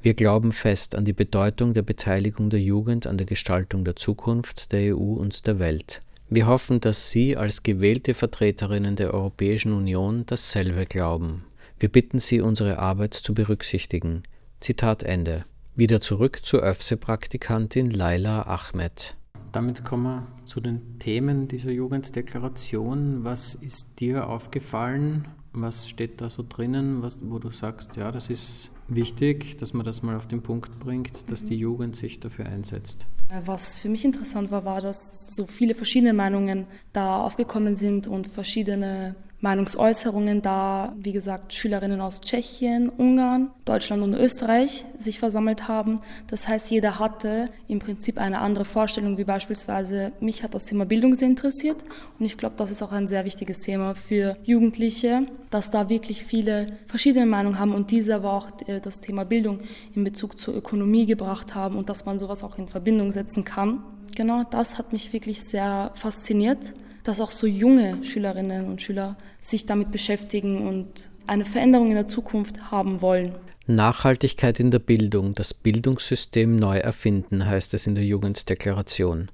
Wir 0.00 0.14
glauben 0.14 0.52
fest 0.52 0.94
an 0.94 1.04
die 1.04 1.12
Bedeutung 1.12 1.74
der 1.74 1.82
Beteiligung 1.82 2.48
der 2.48 2.60
Jugend 2.60 3.08
an 3.08 3.18
der 3.18 3.26
Gestaltung 3.26 3.84
der 3.84 3.96
Zukunft 3.96 4.70
der 4.70 4.94
EU 4.94 5.14
und 5.14 5.48
der 5.48 5.58
Welt. 5.58 6.00
Wir 6.30 6.46
hoffen, 6.46 6.78
dass 6.78 7.10
Sie 7.10 7.36
als 7.36 7.64
gewählte 7.64 8.14
Vertreterinnen 8.14 8.94
der 8.94 9.12
Europäischen 9.12 9.72
Union 9.72 10.26
dasselbe 10.26 10.86
glauben. 10.86 11.44
Wir 11.80 11.88
bitten 11.88 12.20
Sie, 12.20 12.40
unsere 12.40 12.78
Arbeit 12.78 13.14
zu 13.14 13.34
berücksichtigen. 13.34 14.22
Zitat 14.60 15.02
Ende. 15.02 15.44
Wieder 15.78 16.00
zurück 16.00 16.40
zur 16.42 16.62
ÖFSE-Praktikantin 16.62 17.90
Laila 17.90 18.44
Ahmed. 18.44 19.14
Damit 19.52 19.84
kommen 19.84 20.04
wir 20.04 20.26
zu 20.46 20.60
den 20.60 20.98
Themen 20.98 21.48
dieser 21.48 21.70
Jugenddeklaration. 21.70 23.24
Was 23.24 23.54
ist 23.54 24.00
dir 24.00 24.26
aufgefallen? 24.26 25.28
Was 25.52 25.86
steht 25.86 26.22
da 26.22 26.30
so 26.30 26.42
drinnen, 26.48 27.02
was, 27.02 27.18
wo 27.20 27.38
du 27.38 27.50
sagst, 27.50 27.94
ja, 27.96 28.10
das 28.10 28.30
ist 28.30 28.70
wichtig, 28.88 29.58
dass 29.58 29.74
man 29.74 29.84
das 29.84 30.02
mal 30.02 30.16
auf 30.16 30.26
den 30.26 30.42
Punkt 30.42 30.78
bringt, 30.78 31.30
dass 31.30 31.44
die 31.44 31.56
Jugend 31.56 31.94
sich 31.94 32.20
dafür 32.20 32.46
einsetzt? 32.46 33.04
Was 33.44 33.76
für 33.76 33.90
mich 33.90 34.06
interessant 34.06 34.50
war, 34.50 34.64
war, 34.64 34.80
dass 34.80 35.36
so 35.36 35.46
viele 35.46 35.74
verschiedene 35.74 36.14
Meinungen 36.14 36.66
da 36.94 37.20
aufgekommen 37.20 37.76
sind 37.76 38.06
und 38.06 38.28
verschiedene 38.28 39.14
Meinungsäußerungen, 39.40 40.40
da, 40.40 40.94
wie 40.98 41.12
gesagt, 41.12 41.52
Schülerinnen 41.52 42.00
aus 42.00 42.20
Tschechien, 42.20 42.88
Ungarn, 42.88 43.50
Deutschland 43.66 44.02
und 44.02 44.14
Österreich 44.14 44.86
sich 44.98 45.18
versammelt 45.18 45.68
haben. 45.68 46.00
Das 46.26 46.48
heißt, 46.48 46.70
jeder 46.70 46.98
hatte 46.98 47.50
im 47.68 47.78
Prinzip 47.78 48.18
eine 48.18 48.40
andere 48.40 48.64
Vorstellung, 48.64 49.18
wie 49.18 49.24
beispielsweise 49.24 50.12
mich 50.20 50.42
hat 50.42 50.54
das 50.54 50.66
Thema 50.66 50.86
Bildung 50.86 51.14
sehr 51.14 51.28
interessiert. 51.28 51.76
Und 52.18 52.24
ich 52.24 52.38
glaube, 52.38 52.54
das 52.56 52.70
ist 52.70 52.82
auch 52.82 52.92
ein 52.92 53.06
sehr 53.06 53.24
wichtiges 53.26 53.60
Thema 53.60 53.94
für 53.94 54.38
Jugendliche, 54.44 55.26
dass 55.50 55.70
da 55.70 55.90
wirklich 55.90 56.24
viele 56.24 56.66
verschiedene 56.86 57.26
Meinungen 57.26 57.58
haben 57.58 57.74
und 57.74 57.90
diese 57.90 58.14
aber 58.16 58.32
auch 58.32 58.48
äh, 58.66 58.80
das 58.80 59.00
Thema 59.00 59.24
Bildung 59.24 59.58
in 59.94 60.02
Bezug 60.02 60.38
zur 60.38 60.54
Ökonomie 60.54 61.04
gebracht 61.04 61.54
haben 61.54 61.76
und 61.76 61.90
dass 61.90 62.06
man 62.06 62.18
sowas 62.18 62.42
auch 62.42 62.56
in 62.58 62.68
Verbindung 62.68 63.12
setzen 63.12 63.44
kann. 63.44 63.82
Genau, 64.14 64.44
das 64.44 64.78
hat 64.78 64.92
mich 64.94 65.12
wirklich 65.12 65.42
sehr 65.42 65.90
fasziniert 65.94 66.72
dass 67.06 67.20
auch 67.20 67.30
so 67.30 67.46
junge 67.46 68.02
Schülerinnen 68.04 68.66
und 68.66 68.82
Schüler 68.82 69.16
sich 69.40 69.66
damit 69.66 69.92
beschäftigen 69.92 70.66
und 70.66 71.08
eine 71.26 71.44
Veränderung 71.44 71.90
in 71.90 71.96
der 71.96 72.08
Zukunft 72.08 72.70
haben 72.70 73.00
wollen. 73.00 73.34
Nachhaltigkeit 73.66 74.60
in 74.60 74.70
der 74.70 74.78
Bildung, 74.78 75.34
das 75.34 75.54
Bildungssystem 75.54 76.56
neu 76.56 76.78
erfinden, 76.78 77.46
heißt 77.46 77.74
es 77.74 77.86
in 77.86 77.94
der 77.94 78.04
Jugenddeklaration. 78.04 79.28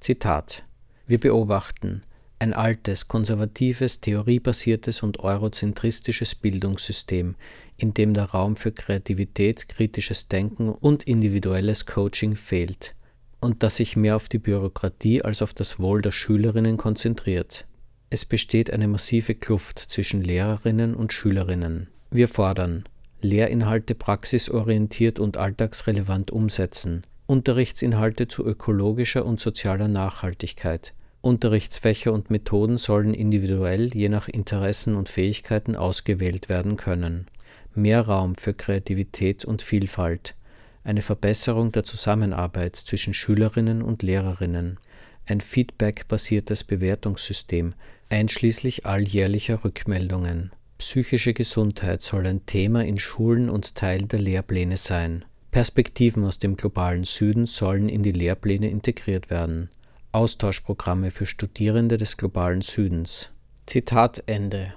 Zitat. 0.00 0.64
Wir 1.06 1.18
beobachten, 1.18 2.02
Ein 2.38 2.54
altes, 2.54 3.06
konservatives, 3.06 4.00
theoriebasiertes 4.00 5.02
und 5.02 5.20
eurozentristisches 5.20 6.34
Bildungssystem, 6.34 7.34
in 7.76 7.92
dem 7.92 8.14
der 8.14 8.30
Raum 8.30 8.56
für 8.56 8.72
Kreativität, 8.72 9.68
kritisches 9.68 10.28
Denken 10.28 10.70
und 10.70 11.02
individuelles 11.02 11.84
Coaching 11.84 12.36
fehlt 12.36 12.94
und 13.40 13.62
das 13.62 13.76
sich 13.76 13.96
mehr 13.96 14.16
auf 14.16 14.28
die 14.28 14.38
Bürokratie 14.38 15.22
als 15.22 15.42
auf 15.42 15.54
das 15.54 15.78
Wohl 15.78 16.02
der 16.02 16.12
Schülerinnen 16.12 16.76
konzentriert. 16.76 17.66
Es 18.10 18.24
besteht 18.24 18.72
eine 18.72 18.88
massive 18.88 19.34
Kluft 19.34 19.78
zwischen 19.78 20.22
Lehrerinnen 20.22 20.94
und 20.94 21.12
Schülerinnen. 21.12 21.88
Wir 22.10 22.28
fordern 22.28 22.84
Lehrinhalte 23.22 23.94
praxisorientiert 23.94 25.18
und 25.18 25.36
alltagsrelevant 25.36 26.30
umsetzen, 26.30 27.06
Unterrichtsinhalte 27.26 28.28
zu 28.28 28.44
ökologischer 28.44 29.24
und 29.24 29.40
sozialer 29.40 29.88
Nachhaltigkeit. 29.88 30.94
Unterrichtsfächer 31.20 32.12
und 32.12 32.30
Methoden 32.30 32.78
sollen 32.78 33.12
individuell 33.12 33.94
je 33.94 34.08
nach 34.08 34.26
Interessen 34.26 34.96
und 34.96 35.08
Fähigkeiten 35.10 35.76
ausgewählt 35.76 36.48
werden 36.48 36.76
können. 36.76 37.26
Mehr 37.74 38.00
Raum 38.00 38.34
für 38.34 38.54
Kreativität 38.54 39.44
und 39.44 39.60
Vielfalt. 39.62 40.34
Eine 40.82 41.02
Verbesserung 41.02 41.72
der 41.72 41.84
Zusammenarbeit 41.84 42.76
zwischen 42.76 43.14
Schülerinnen 43.14 43.82
und 43.82 44.02
Lehrerinnen. 44.02 44.78
Ein 45.26 45.40
feedbackbasiertes 45.40 46.64
Bewertungssystem, 46.64 47.74
einschließlich 48.08 48.86
alljährlicher 48.86 49.64
Rückmeldungen. 49.64 50.52
Psychische 50.78 51.34
Gesundheit 51.34 52.00
soll 52.00 52.26
ein 52.26 52.46
Thema 52.46 52.84
in 52.84 52.98
Schulen 52.98 53.50
und 53.50 53.74
Teil 53.74 54.06
der 54.06 54.18
Lehrpläne 54.18 54.78
sein. 54.78 55.26
Perspektiven 55.50 56.24
aus 56.24 56.38
dem 56.38 56.56
globalen 56.56 57.04
Süden 57.04 57.44
sollen 57.44 57.88
in 57.88 58.02
die 58.02 58.12
Lehrpläne 58.12 58.70
integriert 58.70 59.28
werden. 59.28 59.68
Austauschprogramme 60.12 61.10
für 61.10 61.26
Studierende 61.26 61.98
des 61.98 62.16
globalen 62.16 62.62
Südens. 62.62 63.30
Zitat 63.66 64.22
Ende. 64.26 64.74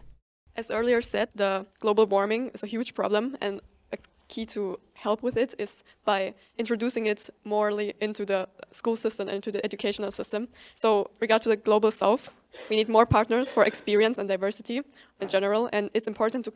As 0.56 0.70
earlier 0.70 1.02
said, 1.02 1.30
the 1.36 1.62
global 1.80 2.10
warming 2.10 2.50
is 2.50 2.64
a 2.64 2.68
huge 2.68 2.94
problem 2.94 3.36
and 3.40 3.62
key 4.34 4.46
to 4.46 4.80
help 4.94 5.22
with 5.22 5.38
it 5.38 5.54
is 5.60 5.84
by 6.06 6.34
introducing 6.58 7.06
it 7.06 7.30
morely 7.44 7.94
into 8.02 8.26
the 8.26 8.48
school 8.72 8.96
system 8.96 9.28
and 9.28 9.36
into 9.36 9.52
the 9.52 9.64
educational 9.64 10.12
system. 10.12 10.48
So, 10.74 11.12
regard 11.20 11.42
to 11.44 11.50
the 11.50 11.56
global 11.56 11.92
south, 11.92 12.30
we 12.70 12.76
need 12.76 12.90
more 12.90 13.06
partners 13.06 13.54
for 13.54 13.64
experience 13.64 14.18
and 14.18 14.28
diversity 14.28 14.82
in 15.22 15.28
general, 15.28 15.70
and 15.72 15.90
it's 15.94 16.08
important 16.08 16.46
to, 16.46 16.52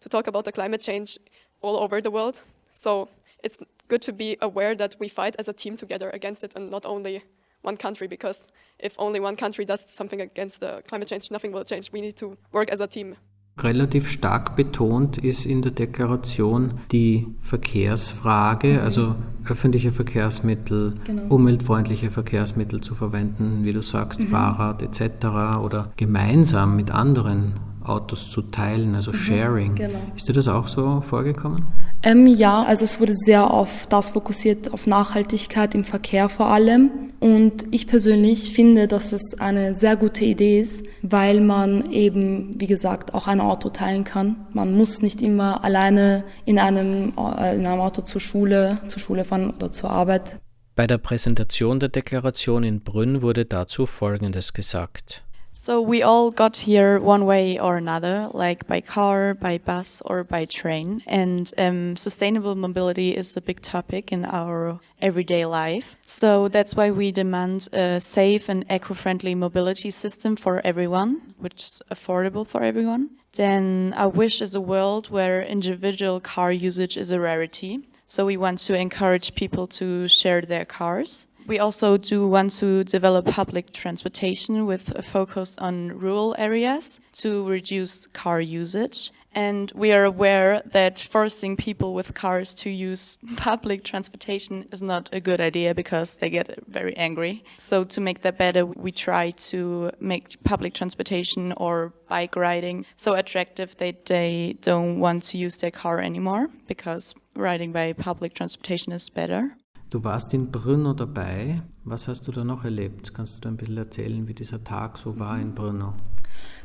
to 0.00 0.08
talk 0.08 0.26
about 0.26 0.44
the 0.44 0.52
climate 0.52 0.82
change 0.82 1.18
all 1.62 1.76
over 1.78 2.00
the 2.00 2.10
world. 2.10 2.42
So, 2.72 3.08
it's 3.42 3.60
good 3.88 4.02
to 4.02 4.12
be 4.12 4.36
aware 4.40 4.74
that 4.74 4.96
we 5.00 5.08
fight 5.08 5.34
as 5.38 5.48
a 5.48 5.52
team 5.52 5.76
together 5.76 6.10
against 6.10 6.44
it 6.44 6.52
and 6.56 6.70
not 6.70 6.84
only 6.86 7.24
one 7.62 7.76
country 7.76 8.08
because 8.08 8.48
if 8.78 8.94
only 8.98 9.20
one 9.20 9.36
country 9.36 9.64
does 9.64 9.80
something 9.88 10.20
against 10.20 10.60
the 10.60 10.82
climate 10.88 11.08
change, 11.08 11.30
nothing 11.30 11.52
will 11.52 11.64
change. 11.64 11.92
We 11.92 12.00
need 12.00 12.16
to 12.16 12.36
work 12.52 12.70
as 12.70 12.80
a 12.80 12.86
team. 12.86 13.16
Relativ 13.58 14.08
stark 14.08 14.56
betont 14.56 15.18
ist 15.18 15.44
in 15.44 15.60
der 15.60 15.72
Deklaration 15.72 16.80
die 16.90 17.26
Verkehrsfrage, 17.42 18.74
mhm. 18.74 18.78
also 18.80 19.14
öffentliche 19.44 19.92
Verkehrsmittel, 19.92 20.94
genau. 21.04 21.22
umweltfreundliche 21.28 22.10
Verkehrsmittel 22.10 22.80
zu 22.80 22.94
verwenden, 22.94 23.60
wie 23.62 23.72
du 23.72 23.82
sagst, 23.82 24.20
mhm. 24.20 24.28
Fahrrad 24.28 24.82
etc. 24.82 25.26
oder 25.62 25.92
gemeinsam 25.96 26.76
mit 26.76 26.90
anderen 26.90 27.54
Autos 27.84 28.30
zu 28.30 28.42
teilen, 28.42 28.94
also 28.94 29.10
mhm, 29.10 29.16
Sharing. 29.16 29.74
Genau. 29.74 29.98
Ist 30.16 30.28
dir 30.28 30.32
das 30.32 30.48
auch 30.48 30.68
so 30.68 31.00
vorgekommen? 31.00 31.64
Ähm, 32.02 32.26
ja, 32.26 32.62
also 32.62 32.84
es 32.84 33.00
wurde 33.00 33.14
sehr 33.14 33.50
auf 33.50 33.86
das 33.86 34.10
fokussiert, 34.10 34.72
auf 34.72 34.86
Nachhaltigkeit 34.86 35.74
im 35.74 35.84
Verkehr 35.84 36.28
vor 36.28 36.46
allem. 36.46 36.90
Und 37.20 37.66
ich 37.70 37.86
persönlich 37.86 38.52
finde, 38.52 38.88
dass 38.88 39.12
es 39.12 39.38
eine 39.38 39.74
sehr 39.74 39.96
gute 39.96 40.24
Idee 40.24 40.60
ist, 40.60 40.82
weil 41.02 41.40
man 41.40 41.92
eben, 41.92 42.50
wie 42.60 42.66
gesagt, 42.66 43.14
auch 43.14 43.28
ein 43.28 43.40
Auto 43.40 43.70
teilen 43.70 44.04
kann. 44.04 44.36
Man 44.52 44.76
muss 44.76 45.02
nicht 45.02 45.22
immer 45.22 45.62
alleine 45.62 46.24
in 46.44 46.58
einem, 46.58 47.12
äh, 47.16 47.54
in 47.54 47.66
einem 47.66 47.80
Auto 47.80 48.02
zur 48.02 48.20
Schule, 48.20 48.76
zur 48.88 49.00
Schule 49.00 49.24
fahren 49.24 49.50
oder 49.50 49.70
zur 49.70 49.90
Arbeit. 49.90 50.40
Bei 50.74 50.86
der 50.86 50.98
Präsentation 50.98 51.80
der 51.80 51.90
Deklaration 51.90 52.64
in 52.64 52.80
Brünn 52.80 53.20
wurde 53.22 53.44
dazu 53.44 53.86
Folgendes 53.86 54.54
gesagt. 54.54 55.22
So 55.62 55.80
we 55.80 56.02
all 56.02 56.32
got 56.32 56.56
here 56.56 56.98
one 56.98 57.24
way 57.24 57.56
or 57.56 57.76
another, 57.76 58.28
like 58.32 58.66
by 58.66 58.80
car, 58.80 59.32
by 59.32 59.58
bus, 59.58 60.02
or 60.04 60.24
by 60.24 60.44
train. 60.44 61.04
And 61.06 61.54
um, 61.56 61.94
sustainable 61.94 62.56
mobility 62.56 63.14
is 63.14 63.36
a 63.36 63.40
big 63.40 63.62
topic 63.62 64.10
in 64.10 64.24
our 64.24 64.80
everyday 65.00 65.46
life. 65.46 65.94
So 66.04 66.48
that's 66.48 66.74
why 66.74 66.90
we 66.90 67.12
demand 67.12 67.68
a 67.72 68.00
safe 68.00 68.48
and 68.48 68.64
eco-friendly 68.68 69.36
mobility 69.36 69.92
system 69.92 70.34
for 70.34 70.60
everyone, 70.66 71.34
which 71.38 71.62
is 71.62 71.80
affordable 71.92 72.44
for 72.44 72.64
everyone. 72.64 73.10
Then 73.34 73.94
our 73.96 74.08
wish 74.08 74.42
is 74.42 74.56
a 74.56 74.60
world 74.60 75.10
where 75.10 75.44
individual 75.44 76.18
car 76.18 76.50
usage 76.50 76.96
is 76.96 77.12
a 77.12 77.20
rarity. 77.20 77.86
So 78.08 78.26
we 78.26 78.36
want 78.36 78.58
to 78.66 78.74
encourage 78.74 79.36
people 79.36 79.68
to 79.78 80.08
share 80.08 80.40
their 80.42 80.64
cars. 80.64 81.28
We 81.46 81.58
also 81.58 81.96
do 81.96 82.26
want 82.28 82.52
to 82.52 82.84
develop 82.84 83.26
public 83.26 83.72
transportation 83.72 84.66
with 84.66 84.94
a 84.96 85.02
focus 85.02 85.56
on 85.58 85.98
rural 85.98 86.34
areas 86.38 87.00
to 87.14 87.46
reduce 87.48 88.06
car 88.06 88.40
usage. 88.40 89.10
And 89.34 89.72
we 89.74 89.92
are 89.92 90.04
aware 90.04 90.60
that 90.66 90.98
forcing 90.98 91.56
people 91.56 91.94
with 91.94 92.12
cars 92.12 92.52
to 92.54 92.70
use 92.70 93.18
public 93.36 93.82
transportation 93.82 94.66
is 94.72 94.82
not 94.82 95.08
a 95.12 95.20
good 95.20 95.40
idea 95.40 95.74
because 95.74 96.16
they 96.16 96.28
get 96.28 96.66
very 96.68 96.94
angry. 96.96 97.42
So, 97.58 97.84
to 97.84 98.00
make 98.00 98.20
that 98.22 98.36
better, 98.36 98.66
we 98.66 98.92
try 98.92 99.30
to 99.30 99.90
make 100.00 100.36
public 100.44 100.74
transportation 100.74 101.52
or 101.56 101.94
bike 102.08 102.36
riding 102.36 102.84
so 102.96 103.14
attractive 103.14 103.76
that 103.78 104.04
they 104.06 104.56
don't 104.60 105.00
want 105.00 105.22
to 105.24 105.38
use 105.38 105.56
their 105.56 105.70
car 105.70 105.98
anymore 106.00 106.50
because 106.66 107.14
riding 107.34 107.72
by 107.72 107.94
public 107.94 108.34
transportation 108.34 108.92
is 108.92 109.08
better. 109.08 109.56
Du 109.92 110.02
warst 110.04 110.32
in 110.32 110.50
Brno 110.50 110.94
dabei. 110.94 111.60
Was 111.84 112.08
hast 112.08 112.26
du 112.26 112.32
da 112.32 112.44
noch 112.44 112.64
erlebt? 112.64 113.12
Kannst 113.12 113.36
du 113.36 113.40
da 113.42 113.50
ein 113.50 113.58
bisschen 113.58 113.76
erzählen, 113.76 114.26
wie 114.26 114.32
dieser 114.32 114.64
Tag 114.64 114.96
so 114.96 115.18
war 115.18 115.38
in 115.38 115.54
Brno? 115.54 115.92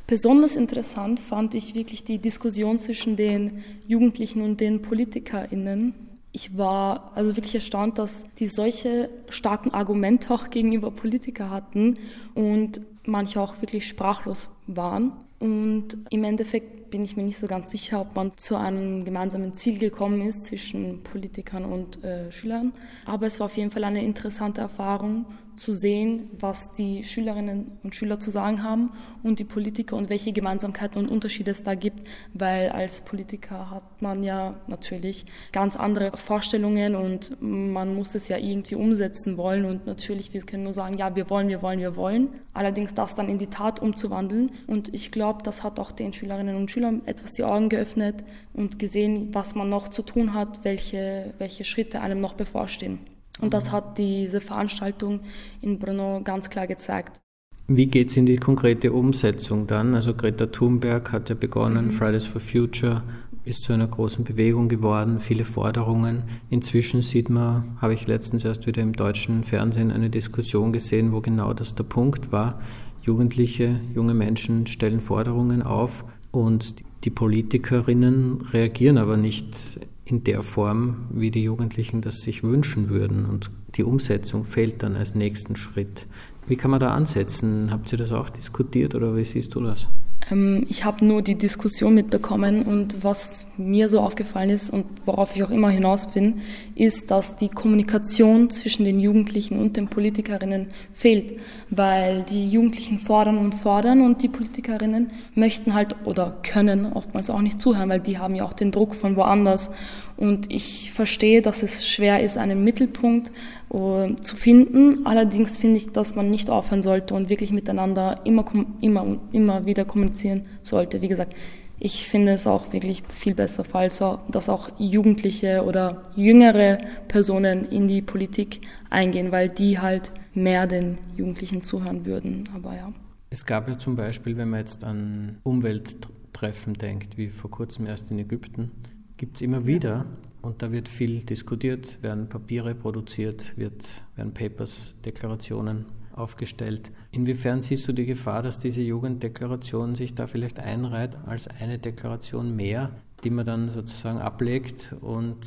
Besonders 0.07 0.55
interessant 0.55 1.19
fand 1.19 1.53
ich 1.53 1.75
wirklich 1.75 2.05
die 2.05 2.19
Diskussion 2.19 2.79
zwischen 2.79 3.17
den 3.17 3.65
Jugendlichen 3.86 4.41
und 4.41 4.62
den 4.62 4.81
PolitikerInnen. 4.81 5.93
Ich 6.31 6.57
war 6.57 7.12
also 7.15 7.36
wirklich 7.36 7.55
erstaunt, 7.55 8.00
dass 8.00 8.24
die 8.39 8.48
solche 8.48 9.10
starken 9.27 9.72
Argumente 9.72 10.34
auch 10.34 10.50
gegenüber 10.50 10.89
Politiker 10.89 11.50
hatten 11.50 12.00
und 12.34 12.79
manche 13.05 13.41
auch 13.41 13.62
wirklich 13.62 13.89
sprachlos 13.89 14.51
waren. 14.67 15.12
Und 15.39 15.98
im 16.10 16.24
Endeffekt 16.24 16.89
bin 16.89 17.03
ich 17.03 17.15
mir 17.15 17.24
nicht 17.24 17.38
so 17.38 17.48
ganz 17.48 17.70
sicher, 17.70 18.01
ob 18.01 18.15
man 18.15 18.32
zu 18.32 18.56
einem 18.56 19.06
gemeinsamen 19.06 19.53
Ziel 19.53 19.77
gekommen 19.77 20.22
ist 20.22 20.46
zwischen 20.46 21.03
Politikern 21.03 21.65
und 21.65 22.03
äh, 22.03 22.32
Schülern. 22.32 22.74
Aber 23.06 23.27
es 23.27 23.39
war 23.39 23.46
auf 23.46 23.58
jeden 23.58 23.72
Fall 23.72 23.84
eine 23.84 24.03
interessante 24.03 24.62
Erfahrung 24.62 25.25
zu 25.57 25.73
sehen, 25.73 26.29
was 26.39 26.73
die 26.73 27.03
Schülerinnen 27.03 27.71
und 27.83 27.95
Schüler 27.95 28.19
zu 28.19 28.31
sagen 28.31 28.63
haben 28.63 28.91
und 29.23 29.39
die 29.39 29.43
Politiker 29.43 29.95
und 29.95 30.09
welche 30.09 30.31
Gemeinsamkeiten 30.31 31.01
und 31.01 31.09
Unterschiede 31.09 31.51
es 31.51 31.63
da 31.63 31.75
gibt, 31.75 32.07
weil 32.33 32.69
als 32.69 33.01
Politiker 33.01 33.69
hat 33.71 34.01
man 34.01 34.23
ja 34.23 34.55
natürlich 34.67 35.25
ganz 35.51 35.75
andere 35.75 36.15
Vorstellungen 36.15 36.95
und 36.95 37.35
man 37.41 37.95
muss 37.95 38.15
es 38.15 38.27
ja 38.27 38.37
irgendwie 38.37 38.75
umsetzen 38.75 39.37
wollen 39.37 39.65
und 39.65 39.87
natürlich, 39.87 40.33
wir 40.33 40.41
können 40.41 40.63
nur 40.63 40.73
sagen, 40.73 40.97
ja, 40.97 41.15
wir 41.15 41.29
wollen, 41.29 41.49
wir 41.49 41.61
wollen, 41.61 41.79
wir 41.79 41.95
wollen. 41.95 42.29
Allerdings 42.53 42.93
das 42.93 43.15
dann 43.15 43.27
in 43.27 43.37
die 43.37 43.47
Tat 43.47 43.81
umzuwandeln 43.81 44.51
und 44.67 44.93
ich 44.93 45.11
glaube, 45.11 45.43
das 45.43 45.63
hat 45.63 45.79
auch 45.79 45.91
den 45.91 46.13
Schülerinnen 46.13 46.55
und 46.55 46.71
Schülern 46.71 47.01
etwas 47.05 47.33
die 47.33 47.43
Augen 47.43 47.69
geöffnet 47.69 48.23
und 48.53 48.79
gesehen, 48.79 49.29
was 49.33 49.55
man 49.55 49.69
noch 49.69 49.87
zu 49.87 50.03
tun 50.03 50.33
hat, 50.33 50.63
welche, 50.63 51.33
welche 51.37 51.63
Schritte 51.63 52.01
einem 52.01 52.21
noch 52.21 52.33
bevorstehen. 52.33 52.99
Und 53.39 53.53
das 53.53 53.72
hat 53.72 53.98
diese 53.98 54.41
Veranstaltung 54.41 55.20
in 55.62 55.79
Brno 55.79 56.22
ganz 56.24 56.50
klar 56.50 56.67
gezeigt. 56.67 57.22
Wie 57.70 57.88
geht 57.88 58.10
es 58.10 58.17
in 58.17 58.25
die 58.25 58.38
konkrete 58.38 58.94
Umsetzung 58.94 59.67
dann? 59.67 59.94
Also 59.94 60.13
Greta 60.13 60.46
Thunberg 60.46 61.12
hat 61.12 61.29
ja 61.29 61.36
begonnen, 61.36 61.88
mhm. 61.88 61.91
Fridays 61.91 62.25
for 62.25 62.39
Future 62.39 63.03
ist 63.44 63.63
zu 63.63 63.74
einer 63.74 63.88
großen 63.88 64.24
Bewegung 64.24 64.70
geworden, 64.70 65.20
viele 65.20 65.46
Forderungen. 65.46 66.24
Inzwischen 66.50 67.01
sieht 67.01 67.29
man, 67.29 67.77
habe 67.82 67.94
ich 67.94 68.08
letztens 68.08 68.44
erst 68.44 68.67
wieder 68.67 68.82
im 68.82 68.94
deutschen 68.94 69.44
Fernsehen 69.44 69.91
eine 69.91 70.10
Diskussion 70.10 70.74
gesehen, 70.74 71.12
wo 71.12 71.22
genau 71.22 71.53
das 71.53 71.75
der 71.75 71.86
Punkt 71.86 72.32
war. 72.32 72.62
Jugendliche, 73.01 73.79
junge 73.94 74.13
Menschen 74.13 74.67
stellen 74.67 75.00
Forderungen 75.00 75.62
auf 75.62 76.03
und 76.32 76.75
die 77.06 77.10
Politikerinnen 77.10 78.41
reagieren 78.51 78.98
aber 78.98 79.15
nicht 79.15 79.79
in 80.09 80.23
der 80.23 80.41
Form, 80.41 81.07
wie 81.11 81.31
die 81.31 81.43
Jugendlichen 81.43 82.01
das 82.01 82.21
sich 82.21 82.41
wünschen 82.41 82.89
würden. 82.89 83.25
Und 83.25 83.51
die 83.75 83.83
Umsetzung 83.83 84.45
fehlt 84.45 84.81
dann 84.81 84.95
als 84.95 85.15
nächsten 85.15 85.57
Schritt. 85.57 86.07
Wie 86.47 86.55
kann 86.55 86.71
man 86.71 86.79
da 86.79 86.93
ansetzen? 86.93 87.71
Habt 87.71 87.91
ihr 87.91 87.97
das 87.97 88.13
auch 88.13 88.29
diskutiert 88.29 88.95
oder 88.95 89.15
wie 89.17 89.25
siehst 89.25 89.53
du 89.53 89.61
das? 89.61 89.87
Ähm, 90.31 90.65
ich 90.69 90.86
habe 90.86 91.05
nur 91.05 91.21
die 91.21 91.36
Diskussion 91.36 91.95
mitbekommen 91.95 92.63
und 92.63 93.03
was 93.03 93.47
mir 93.57 93.89
so 93.89 94.01
aufgefallen 94.01 94.50
ist 94.50 94.69
und 94.69 94.86
worauf 95.05 95.36
ich 95.36 95.43
auch 95.43 95.50
immer 95.50 95.69
hinaus 95.69 96.07
bin, 96.07 96.41
ist, 96.75 97.12
dass 97.12 97.38
die 97.38 97.50
Kommunikation 97.50 98.50
zwischen 98.50 98.86
den 98.86 99.00
Jugendlichen 99.00 99.59
und 99.59 99.77
den 99.77 99.88
Politikerinnen 99.88 100.67
fehlt, 100.91 101.39
weil 101.69 102.24
die 102.24 102.50
Jugendlichen 102.50 103.00
fordern 103.00 103.38
und 103.38 103.55
fordern 103.55 104.01
und 104.01 104.24
die 104.24 104.29
Politikerinnen 104.29 105.12
möchten 105.36 105.74
halt 105.74 105.95
oder 106.05 106.38
können 106.43 106.91
oftmals 106.93 107.29
auch 107.29 107.41
nicht 107.41 107.59
zuhören, 107.59 107.89
weil 107.89 108.00
die 108.00 108.17
haben 108.17 108.36
ja 108.36 108.45
auch 108.45 108.53
den 108.53 108.71
Druck 108.71 108.95
von 108.95 109.15
woanders. 109.15 109.71
Und 110.17 110.51
ich 110.51 110.91
verstehe, 110.91 111.41
dass 111.43 111.62
es 111.62 111.88
schwer 111.88 112.21
ist, 112.21 112.38
einen 112.38 112.63
Mittelpunkt 112.63 113.31
uh, 113.71 114.13
zu 114.15 114.36
finden. 114.36 115.05
Allerdings 115.05 115.57
finde 115.57 115.77
ich, 115.77 115.91
dass 115.91 116.15
man 116.15 116.29
nicht 116.29 116.50
aufhören 116.50 116.81
sollte 116.81 117.13
und 117.13 117.29
wirklich 117.29 117.51
miteinander 117.51 118.19
immer, 118.24 118.45
immer, 118.81 119.17
immer 119.31 119.65
wieder 119.67 119.86
kommunizieren 119.86 120.43
sollte. 120.63 121.01
Wie 121.01 121.07
gesagt, 121.07 121.36
ich 121.79 122.07
finde 122.07 122.33
es 122.33 122.47
auch 122.47 122.74
wirklich 122.74 123.03
viel 123.07 123.36
besser, 123.36 123.63
falls 123.63 124.03
dass 124.31 124.50
auch 124.50 124.69
Jugendliche 124.79 125.63
oder 125.63 126.05
jüngere 126.15 126.79
Personen 127.07 127.65
in 127.65 127.88
die 127.88 128.01
Politik 128.01 128.62
eingehen, 128.89 129.31
weil 129.31 129.50
die 129.50 129.77
halt 129.77 130.12
mehr 130.33 130.65
den 130.65 130.97
Jugendlichen 131.15 131.62
zuhören 131.62 132.05
würden. 132.05 132.45
Aber 132.55 132.75
ja. 132.75 132.91
Es 133.29 133.45
gab 133.45 133.69
ja 133.69 133.77
zum 133.77 133.95
Beispiel, 133.95 134.38
wenn 134.38 134.50
man 134.50 134.62
jetzt 134.62 134.83
an 134.83 135.38
Umwelttreffen 135.43 136.74
denkt, 136.74 137.17
wie 137.17 137.29
vor 137.29 137.51
kurzem 137.51 137.86
erst 137.86 138.09
in 138.09 138.17
Ägypten, 138.17 138.71
gibt 139.17 139.38
es 139.38 139.41
immer 139.41 139.65
wieder 139.65 140.05
und 140.41 140.62
da 140.62 140.71
wird 140.71 140.88
viel 140.88 141.24
diskutiert, 141.24 142.01
werden 142.01 142.29
Papiere 142.29 142.74
produziert, 142.75 143.57
wird, 143.57 143.88
werden 144.15 144.33
Papers, 144.33 144.95
Deklarationen 145.03 145.86
aufgestellt. 146.15 146.91
Inwiefern 147.12 147.62
siehst 147.62 147.88
du 147.88 147.93
die 147.93 148.05
Gefahr, 148.05 148.41
dass 148.41 148.59
diese 148.59 148.81
Jugenddeklaration 148.81 149.95
sich 149.95 150.15
da 150.15 150.27
vielleicht 150.27 150.59
einreiht 150.59 151.17
als 151.25 151.47
eine 151.47 151.79
Deklaration 151.79 152.55
mehr, 152.55 152.91
die 153.24 153.29
man 153.29 153.45
dann 153.45 153.71
sozusagen 153.71 154.19
ablegt 154.19 154.95
und 155.01 155.38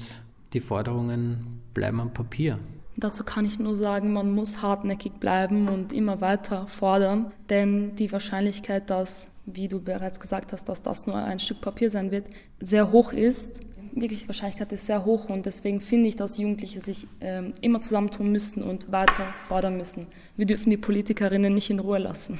die 0.53 0.61
Forderungen 0.61 1.61
bleiben 1.75 2.01
am 2.01 2.13
Papier? 2.13 2.59
Dazu 2.97 3.25
kann 3.25 3.45
ich 3.45 3.59
nur 3.59 3.77
sagen, 3.77 4.13
man 4.13 4.33
muss 4.33 4.63
hartnäckig 4.63 5.15
bleiben 5.15 5.69
und 5.69 5.93
immer 5.93 6.21
weiter 6.21 6.67
fordern, 6.67 7.33
denn 7.49 7.97
die 7.97 8.13
Wahrscheinlichkeit, 8.13 8.91
dass, 8.91 9.29
wie 9.55 9.69
du 9.69 9.81
bereits 9.81 10.21
gesagt 10.21 10.53
hast, 10.53 10.69
dass 10.69 10.83
das 10.83 11.07
nur 11.07 11.17
ein 11.17 11.39
Stück 11.39 11.61
Papier 11.61 11.91
sein 11.91 12.11
wird, 12.11 12.27
sehr 12.61 12.91
hoch 12.93 13.13
ist 13.13 13.61
wirklich 13.95 14.23
die 14.23 14.29
Wahrscheinlichkeit 14.29 14.73
ist 14.73 14.87
sehr 14.87 15.05
hoch 15.05 15.29
und 15.29 15.47
deswegen 15.47 15.81
finde 15.81 16.09
ich, 16.09 16.17
dass 16.17 16.39
Jugendliche 16.39 16.83
sich 16.83 17.07
ähm, 17.21 17.53
immer 17.61 17.81
zusammentun 17.81 18.31
müssen 18.31 18.63
und 18.63 18.93
weiter 18.93 19.35
fordern 19.45 19.77
müssen. 19.77 20.07
Wir 20.37 20.47
dürfen 20.47 20.71
die 20.71 20.77
Politikerinnen 20.77 21.53
nicht 21.55 21.71
in 21.71 21.81
Ruhe 21.81 21.99
lassen. 21.99 22.39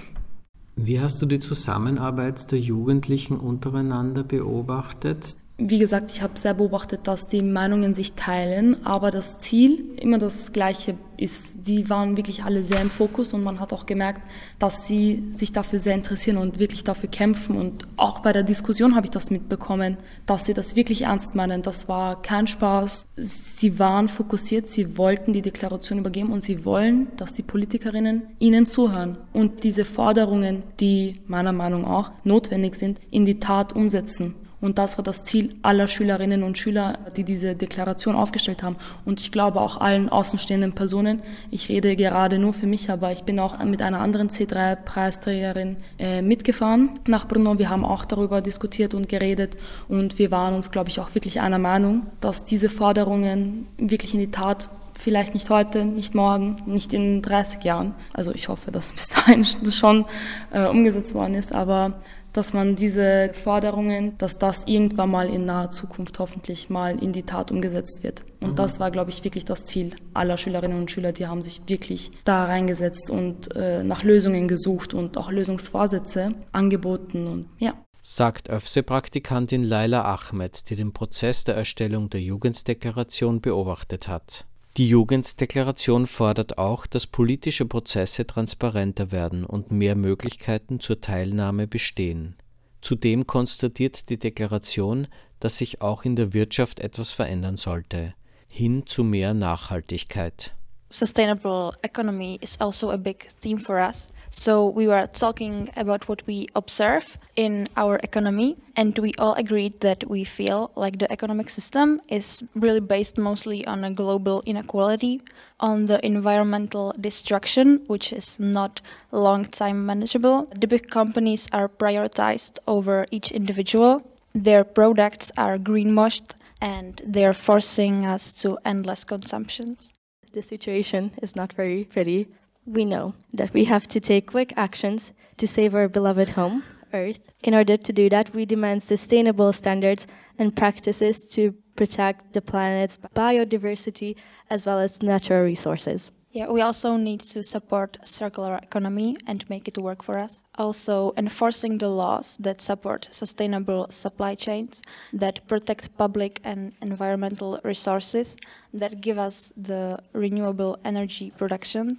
Wie 0.77 1.01
hast 1.01 1.21
du 1.21 1.27
die 1.27 1.39
Zusammenarbeit 1.39 2.53
der 2.53 2.59
Jugendlichen 2.59 3.37
untereinander 3.37 4.23
beobachtet? 4.23 5.37
Wie 5.61 5.79
gesagt, 5.79 6.11
ich 6.11 6.23
habe 6.23 6.39
sehr 6.39 6.55
beobachtet, 6.55 7.01
dass 7.05 7.29
die 7.29 7.43
Meinungen 7.43 7.93
sich 7.93 8.15
teilen, 8.15 8.85
aber 8.87 9.11
das 9.11 9.39
Ziel 9.39 9.93
immer 9.97 10.17
das 10.17 10.53
gleiche 10.53 10.95
ist. 11.19 11.67
Die 11.67 11.91
waren 11.91 12.17
wirklich 12.17 12.45
alle 12.45 12.63
sehr 12.63 12.81
im 12.81 12.89
Fokus 12.89 13.35
und 13.35 13.45
man 13.45 13.61
hat 13.61 13.75
auch 13.75 13.85
gemerkt, 13.85 14.23
dass 14.59 14.87
sie 14.87 15.23
sich 15.33 15.53
dafür 15.53 15.79
sehr 15.79 15.95
interessieren 15.95 16.39
und 16.39 16.59
wirklich 16.59 16.83
dafür 16.83 17.11
kämpfen. 17.11 17.57
Und 17.57 17.85
auch 17.97 18.21
bei 18.21 18.33
der 18.33 18.43
Diskussion 18.43 18.97
habe 18.97 19.07
ich 19.07 19.11
das 19.11 19.31
mitbekommen, 19.31 19.99
dass 20.25 20.47
sie 20.47 20.55
das 20.55 20.77
wirklich 20.77 21.03
ernst 21.03 21.35
meinen. 21.35 21.61
Das 21.61 21.89
war 21.89 22.23
kein 22.23 22.47
Spaß. 22.47 23.07
Sie 23.17 23.79
waren 23.79 24.09
fokussiert, 24.09 24.67
sie 24.67 24.97
wollten 24.97 25.35
die 25.35 25.43
Deklaration 25.43 25.99
übergeben 25.99 26.33
und 26.33 26.43
sie 26.43 26.65
wollen, 26.65 27.09
dass 27.17 27.35
die 27.35 27.43
Politikerinnen 27.43 28.23
ihnen 28.39 28.65
zuhören 28.65 29.19
und 29.35 29.63
diese 29.65 29.85
Forderungen, 29.85 30.63
die 30.81 31.21
meiner 31.27 31.53
Meinung 31.53 31.83
nach 31.83 31.91
auch 31.91 32.11
notwendig 32.25 32.77
sind, 32.77 33.01
in 33.11 33.27
die 33.27 33.41
Tat 33.41 33.75
umsetzen. 33.75 34.35
Und 34.61 34.79
das 34.79 34.99
war 34.99 35.05
das 35.05 35.23
Ziel 35.23 35.55
aller 35.63 35.89
Schülerinnen 35.89 36.43
und 36.43 36.59
Schüler, 36.59 36.99
die 37.17 37.25
diese 37.25 37.55
Deklaration 37.55 38.15
aufgestellt 38.15 38.63
haben. 38.63 38.77
Und 39.05 39.21
ich 39.21 39.33
glaube 39.33 39.61
auch 39.61 39.81
allen 39.81 40.09
außenstehenden 40.09 40.75
Personen. 40.75 41.23
Ich 41.51 41.69
rede 41.69 41.97
gerade 41.97 42.39
nur 42.39 42.53
für 42.53 42.67
mich, 42.67 42.91
aber 42.91 43.11
ich 43.13 43.25
bin 43.25 43.39
auch 43.41 43.63
mit 43.65 43.81
einer 43.83 44.01
anderen 44.01 44.29
C3-Preisträgerin 44.29 45.77
äh, 45.99 46.23
mitgefahren 46.23 46.91
nach 47.07 47.27
Brno. 47.27 47.59
Wir 47.59 47.71
haben 47.71 47.85
auch 47.85 48.05
darüber 48.05 48.43
diskutiert 48.43 48.95
und 48.95 49.09
geredet. 49.09 49.57
Und 49.89 50.19
wir 50.19 50.31
waren 50.31 50.55
uns, 50.55 50.71
glaube 50.71 50.91
ich, 50.91 51.01
auch 51.01 51.15
wirklich 51.15 51.41
einer 51.41 51.59
Meinung, 51.59 52.07
dass 52.21 52.45
diese 52.45 52.69
Forderungen 52.69 53.67
wirklich 53.79 54.15
in 54.15 54.21
die 54.21 54.31
Tat 54.31 54.69
vielleicht 55.01 55.35
nicht 55.35 55.51
heute, 55.51 55.85
nicht 55.85 56.15
morgen, 56.15 56.63
nicht 56.67 56.93
in 56.93 57.23
30 57.23 57.65
Jahren. 57.65 57.95
Also 58.13 58.33
ich 58.33 58.49
hoffe, 58.49 58.71
dass 58.71 58.93
bis 58.93 59.09
dahin 59.09 59.45
schon 59.71 60.05
äh, 60.53 60.67
umgesetzt 60.67 61.15
worden 61.15 61.35
ist, 61.35 61.53
aber 61.53 61.95
dass 62.33 62.53
man 62.53 62.77
diese 62.77 63.31
Forderungen, 63.33 64.17
dass 64.19 64.39
das 64.39 64.67
irgendwann 64.67 65.11
mal 65.11 65.29
in 65.29 65.45
naher 65.45 65.71
Zukunft 65.71 66.19
hoffentlich 66.19 66.71
mal 66.71 67.03
in 67.03 67.13
die 67.13 67.25
Tat 67.25 67.51
umgesetzt 67.51 68.03
wird. 68.03 68.23
Und 68.41 68.53
mhm. 68.53 68.57
das 68.57 68.81
war, 68.81 68.91
glaube 68.91 69.11
ich, 69.11 69.25
wirklich 69.25 69.45
das 69.45 69.67
Ziel 69.67 69.95
aller 70.15 70.37
Schülerinnen 70.37 70.79
und 70.79 70.91
Schüler. 70.91 71.13
Die 71.13 71.27
haben 71.27 71.43
sich 71.43 71.63
wirklich 71.67 72.11
da 72.25 72.45
reingesetzt 72.45 73.11
und 73.11 73.55
äh, 73.55 73.83
nach 73.83 74.03
Lösungen 74.03 74.49
gesucht 74.49 74.95
und 74.95 75.17
auch 75.19 75.31
Lösungsvorsätze 75.31 76.33
angeboten 76.53 77.27
und 77.27 77.49
ja. 77.59 77.75
Sagt 78.03 78.49
ÖFSE-Praktikantin 78.49 79.63
Laila 79.63 80.05
Ahmed, 80.05 80.71
die 80.71 80.77
den 80.77 80.93
Prozess 80.93 81.45
der 81.45 81.55
Erstellung 81.55 82.09
der 82.09 82.23
Jugenddeklaration 82.23 83.43
beobachtet 83.43 84.09
hat. 84.09 84.47
Die 84.81 84.89
Jugenddeklaration 84.89 86.07
fordert 86.07 86.57
auch, 86.57 86.87
dass 86.87 87.07
politische 87.07 87.67
Prozesse 87.67 88.27
transparenter 88.27 89.13
werden 89.13 89.45
und 89.45 89.71
mehr 89.71 89.95
Möglichkeiten 89.95 90.81
zur 90.81 91.03
Teilnahme 91.03 91.67
bestehen. 91.67 92.37
Zudem 92.81 93.27
konstatiert 93.27 94.09
die 94.09 94.19
Deklaration, 94.19 95.07
dass 95.39 95.59
sich 95.59 95.83
auch 95.83 96.07
in 96.07 96.17
der 96.17 96.33
Wirtschaft 96.33 96.81
etwas 96.81 97.13
verändern 97.13 97.59
sollte, 97.59 98.15
hin 98.49 98.87
zu 98.87 99.05
mehr 99.05 99.35
Nachhaltigkeit. 99.35 100.55
Sustainable 100.93 101.73
economy 101.85 102.41
is 102.43 102.57
also 102.61 102.91
a 102.91 102.99
big 102.99 103.29
theme 103.41 103.59
for 103.59 103.79
us. 103.79 104.09
So 104.29 104.67
we 104.67 104.89
were 104.89 105.07
talking 105.07 105.71
about 105.77 106.09
what 106.09 106.27
we 106.27 106.49
observe 106.55 107.17
in 107.37 107.69
our 107.77 107.97
economy, 108.03 108.57
and 108.77 108.97
we 108.99 109.13
all 109.19 109.35
agreed 109.35 109.81
that 109.81 110.09
we 110.09 110.25
feel 110.25 110.73
like 110.75 110.99
the 110.99 111.11
economic 111.11 111.49
system 111.51 112.01
is 112.09 112.43
really 112.55 112.81
based 112.81 113.19
mostly 113.19 113.65
on 113.67 113.85
a 113.85 113.91
global 113.93 114.43
inequality, 114.47 115.23
on 115.59 115.87
the 115.87 116.05
environmental 116.05 116.93
destruction, 117.01 117.83
which 117.87 118.13
is 118.13 118.41
not 118.41 118.81
long 119.13 119.45
time 119.45 119.87
manageable. 119.87 120.49
The 120.57 120.67
big 120.67 120.89
companies 120.89 121.49
are 121.53 121.69
prioritized 121.69 122.59
over 122.67 123.07
each 123.11 123.31
individual. 123.31 124.03
Their 124.33 124.65
products 124.65 125.31
are 125.37 125.57
greenwashed 125.59 126.33
and 126.61 127.01
they're 127.05 127.33
forcing 127.33 128.07
us 128.07 128.33
to 128.43 128.59
endless 128.65 129.05
consumptions. 129.05 129.93
The 130.33 130.43
situation 130.43 131.13
is 131.23 131.35
not 131.35 131.53
very 131.53 131.85
pretty 131.85 132.29
we 132.67 132.85
know 132.85 133.15
that 133.33 133.53
we 133.53 133.65
have 133.65 133.89
to 133.89 134.01
take 134.01 134.27
quick 134.31 134.53
actions 134.57 135.13
to 135.39 135.47
save 135.47 135.75
our 135.75 135.89
beloved 135.89 136.31
home, 136.31 136.63
Earth. 136.93 137.21
In 137.43 137.55
order 137.55 137.77
to 137.77 137.93
do 137.93 138.09
that, 138.11 138.35
we 138.35 138.45
demand 138.45 138.83
sustainable 138.83 139.53
standards 139.53 140.07
and 140.39 140.55
practices 140.55 141.27
to 141.31 141.55
protect 141.77 142.33
the 142.33 142.43
planet's 142.43 142.99
biodiversity 143.15 144.17
as 144.49 144.67
well 144.67 144.79
as 144.79 145.03
natural 145.03 145.43
resources. 145.43 146.11
Yeah, 146.33 146.47
we 146.49 146.61
also 146.61 146.97
need 146.97 147.21
to 147.21 147.43
support 147.43 147.99
circular 148.05 148.61
economy 148.63 149.17
and 149.27 149.49
make 149.51 149.67
it 149.67 149.77
work 149.77 150.01
for 150.05 150.17
us. 150.17 150.45
Also, 150.55 151.13
enforcing 151.17 151.79
the 151.79 151.89
laws 151.89 152.37
that 152.39 152.61
support 152.61 153.09
sustainable 153.11 153.89
supply 153.91 154.37
chains, 154.37 154.81
that 155.13 155.45
protect 155.49 155.97
public 155.99 156.41
and 156.45 156.73
environmental 156.81 157.59
resources, 157.65 158.37
that 158.73 159.01
give 159.01 159.19
us 159.19 159.53
the 159.57 159.99
renewable 160.13 160.79
energy 160.85 161.33
production, 161.37 161.99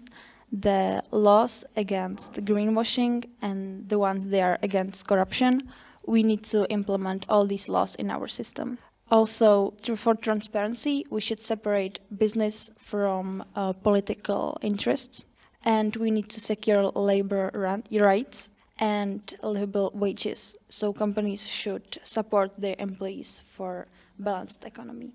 the 0.50 1.04
laws 1.12 1.66
against 1.76 2.34
greenwashing 2.46 3.26
and 3.42 3.90
the 3.90 4.00
ones 4.00 4.30
that 4.30 4.42
are 4.42 4.60
against 4.64 5.08
corruption, 5.08 5.70
we 6.06 6.24
need 6.24 6.44
to 6.44 6.66
implement 6.70 7.26
all 7.28 7.46
these 7.46 7.68
laws 7.68 7.96
in 7.96 8.10
our 8.10 8.30
system. 8.30 8.78
Also, 9.12 9.74
for 9.98 10.16
transparency, 10.16 11.06
we 11.10 11.20
should 11.20 11.42
separate 11.42 12.00
business 12.18 12.72
from 12.78 13.44
uh, 13.58 13.74
political 13.74 14.58
interests, 14.62 15.26
and 15.66 15.98
we 15.98 16.10
need 16.12 16.30
to 16.30 16.40
secure 16.40 16.92
labor 16.96 17.52
rights 17.54 18.52
and 18.80 19.22
livable 19.44 19.92
wages. 19.94 20.58
So 20.70 20.94
companies 20.94 21.48
should 21.48 22.00
support 22.04 22.52
their 22.58 22.76
employees 22.80 23.42
for 23.46 23.86
balanced 24.18 24.64
economy. 24.66 25.12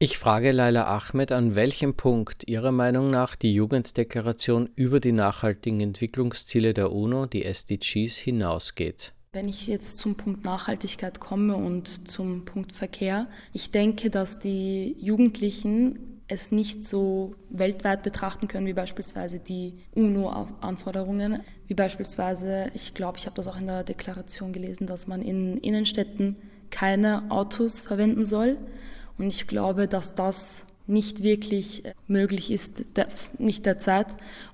Ich 0.00 0.18
frage 0.18 0.50
Laila 0.50 0.84
Ahmed, 0.84 1.30
an 1.30 1.54
welchem 1.54 1.94
Punkt 1.94 2.48
Ihrer 2.48 2.72
Meinung 2.72 3.10
nach 3.10 3.36
die 3.36 3.54
Jugenddeklaration 3.54 4.68
über 4.74 5.00
die 5.00 5.12
nachhaltigen 5.12 5.80
Entwicklungsziele 5.80 6.74
der 6.74 6.92
UNO, 6.92 7.26
die 7.26 7.44
SDGs, 7.44 8.16
hinausgeht. 8.18 9.13
Wenn 9.34 9.48
ich 9.48 9.66
jetzt 9.66 9.98
zum 9.98 10.14
Punkt 10.14 10.44
Nachhaltigkeit 10.44 11.18
komme 11.18 11.56
und 11.56 12.06
zum 12.06 12.44
Punkt 12.44 12.70
Verkehr, 12.70 13.26
ich 13.52 13.72
denke, 13.72 14.08
dass 14.08 14.38
die 14.38 14.94
Jugendlichen 15.00 16.20
es 16.28 16.52
nicht 16.52 16.84
so 16.84 17.34
weltweit 17.50 18.04
betrachten 18.04 18.46
können 18.46 18.64
wie 18.68 18.74
beispielsweise 18.74 19.40
die 19.40 19.74
UNO-Anforderungen. 19.96 21.40
Wie 21.66 21.74
beispielsweise, 21.74 22.70
ich 22.74 22.94
glaube, 22.94 23.18
ich 23.18 23.26
habe 23.26 23.34
das 23.34 23.48
auch 23.48 23.58
in 23.58 23.66
der 23.66 23.82
Deklaration 23.82 24.52
gelesen, 24.52 24.86
dass 24.86 25.08
man 25.08 25.20
in 25.20 25.58
Innenstädten 25.58 26.36
keine 26.70 27.28
Autos 27.32 27.80
verwenden 27.80 28.24
soll. 28.24 28.56
Und 29.18 29.26
ich 29.26 29.48
glaube, 29.48 29.88
dass 29.88 30.14
das 30.14 30.64
nicht 30.86 31.22
wirklich 31.22 31.84
äh, 31.84 31.94
möglich 32.08 32.50
ist, 32.50 32.84
nicht 33.38 33.66
derzeit. 33.66 34.06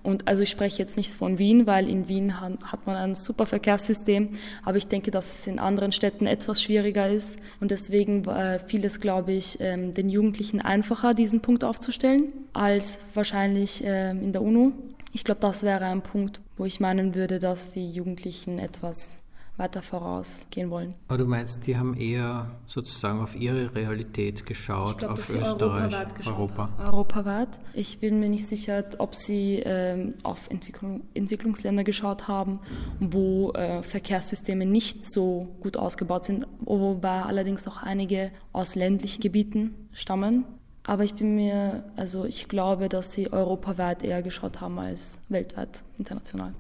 Und 0.03 0.29
also 0.29 0.43
ich 0.43 0.51
spreche 0.51 0.79
jetzt 0.79 0.97
nicht 0.97 1.13
von 1.13 1.39
Wien, 1.39 1.67
weil 1.67 1.89
in 1.89 2.09
Wien 2.09 2.41
hat 2.41 2.87
man 2.87 2.97
ein 2.97 3.15
super 3.15 3.47
Verkehrssystem, 3.47 4.31
aber 4.65 4.77
ich 4.77 4.87
denke, 4.87 5.11
dass 5.11 5.31
es 5.31 5.47
in 5.47 5.59
anderen 5.59 5.93
Städten 5.93 6.27
etwas 6.27 6.63
schwieriger 6.63 7.09
ist 7.09 7.39
und 7.61 7.71
deswegen 7.71 8.25
äh, 8.27 8.59
fiel 8.59 8.85
es, 8.85 9.01
glaube 9.01 9.33
ich, 9.33 9.59
ähm, 9.61 9.95
den 9.95 10.09
Jugendlichen 10.09 10.61
einfacher, 10.61 11.15
diesen 11.15 11.41
Punkt 11.41 11.65
aufzustellen, 11.65 12.33
als 12.53 12.99
wahrscheinlich 13.15 13.83
ähm, 13.85 14.23
in 14.23 14.33
der 14.33 14.43
UNO. 14.43 14.73
Ich 15.13 15.25
glaube, 15.25 15.41
das 15.41 15.63
wäre 15.65 15.87
ein 15.87 16.03
Punkt, 16.03 16.41
wo 16.57 16.65
ich 16.65 16.79
meinen 16.79 17.15
würde, 17.15 17.41
dass 17.41 17.73
die 17.73 17.91
Jugendlichen 17.91 18.59
etwas 18.59 19.17
weiter 19.61 19.83
vorausgehen 19.83 20.71
wollen. 20.71 20.95
Aber 21.07 21.19
du 21.19 21.27
meinst, 21.27 21.67
die 21.67 21.77
haben 21.77 21.95
eher 21.95 22.51
sozusagen 22.67 23.21
auf 23.21 23.37
ihre 23.37 23.75
Realität 23.75 24.47
geschaut, 24.47 24.99
glaub, 24.99 25.13
auf 25.13 25.29
Österreich, 25.29 25.95
Europa. 26.27 26.71
Europaweit. 26.83 27.61
Ich 27.75 28.01
bin 28.01 28.19
mir 28.19 28.31
nicht 28.31 28.49
sicher, 28.49 28.83
ob 28.99 29.15
sie 29.15 29.63
ähm, 29.65 30.15
auf 30.23 30.51
Entwicklung, 30.51 31.03
Entwicklungsländer 31.15 31.85
geschaut 31.85 32.27
haben, 32.27 32.59
wo 32.99 33.53
äh, 33.53 33.83
Verkehrssysteme 33.83 34.65
nicht 34.65 35.05
so 35.05 35.55
gut 35.61 35.77
ausgebaut 35.77 36.25
sind, 36.25 36.47
wobei 36.61 37.23
allerdings 37.23 37.69
auch 37.69 37.83
einige 37.83 38.33
aus 38.53 38.75
ländlichen 38.75 39.21
Gebieten 39.21 39.75
stammen. 39.93 40.45
Aber 40.85 41.05
ich 41.05 41.15
bin 41.15 41.37
mir, 41.37 41.85
also 41.97 42.25
ich 42.25 42.49
glaube, 42.49 42.89
dass 42.89 43.13
sie 43.13 43.31
europaweit 43.31 44.03
eher 44.03 44.23
geschaut 44.23 44.63
haben 44.63 44.79
als 44.79 45.21
weltweit, 45.29 45.83
international. 45.99 46.55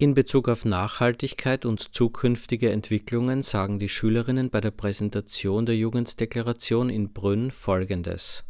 In 0.00 0.14
Bezug 0.14 0.48
auf 0.48 0.64
Nachhaltigkeit 0.64 1.66
und 1.66 1.94
zukünftige 1.94 2.70
Entwicklungen 2.70 3.42
sagen 3.42 3.78
die 3.78 3.90
Schülerinnen 3.90 4.48
bei 4.48 4.62
der 4.62 4.70
Präsentation 4.70 5.66
der 5.66 5.76
Jugenddeklaration 5.76 6.88
in 6.88 7.12
Brünn 7.12 7.50
Folgendes. 7.50 8.42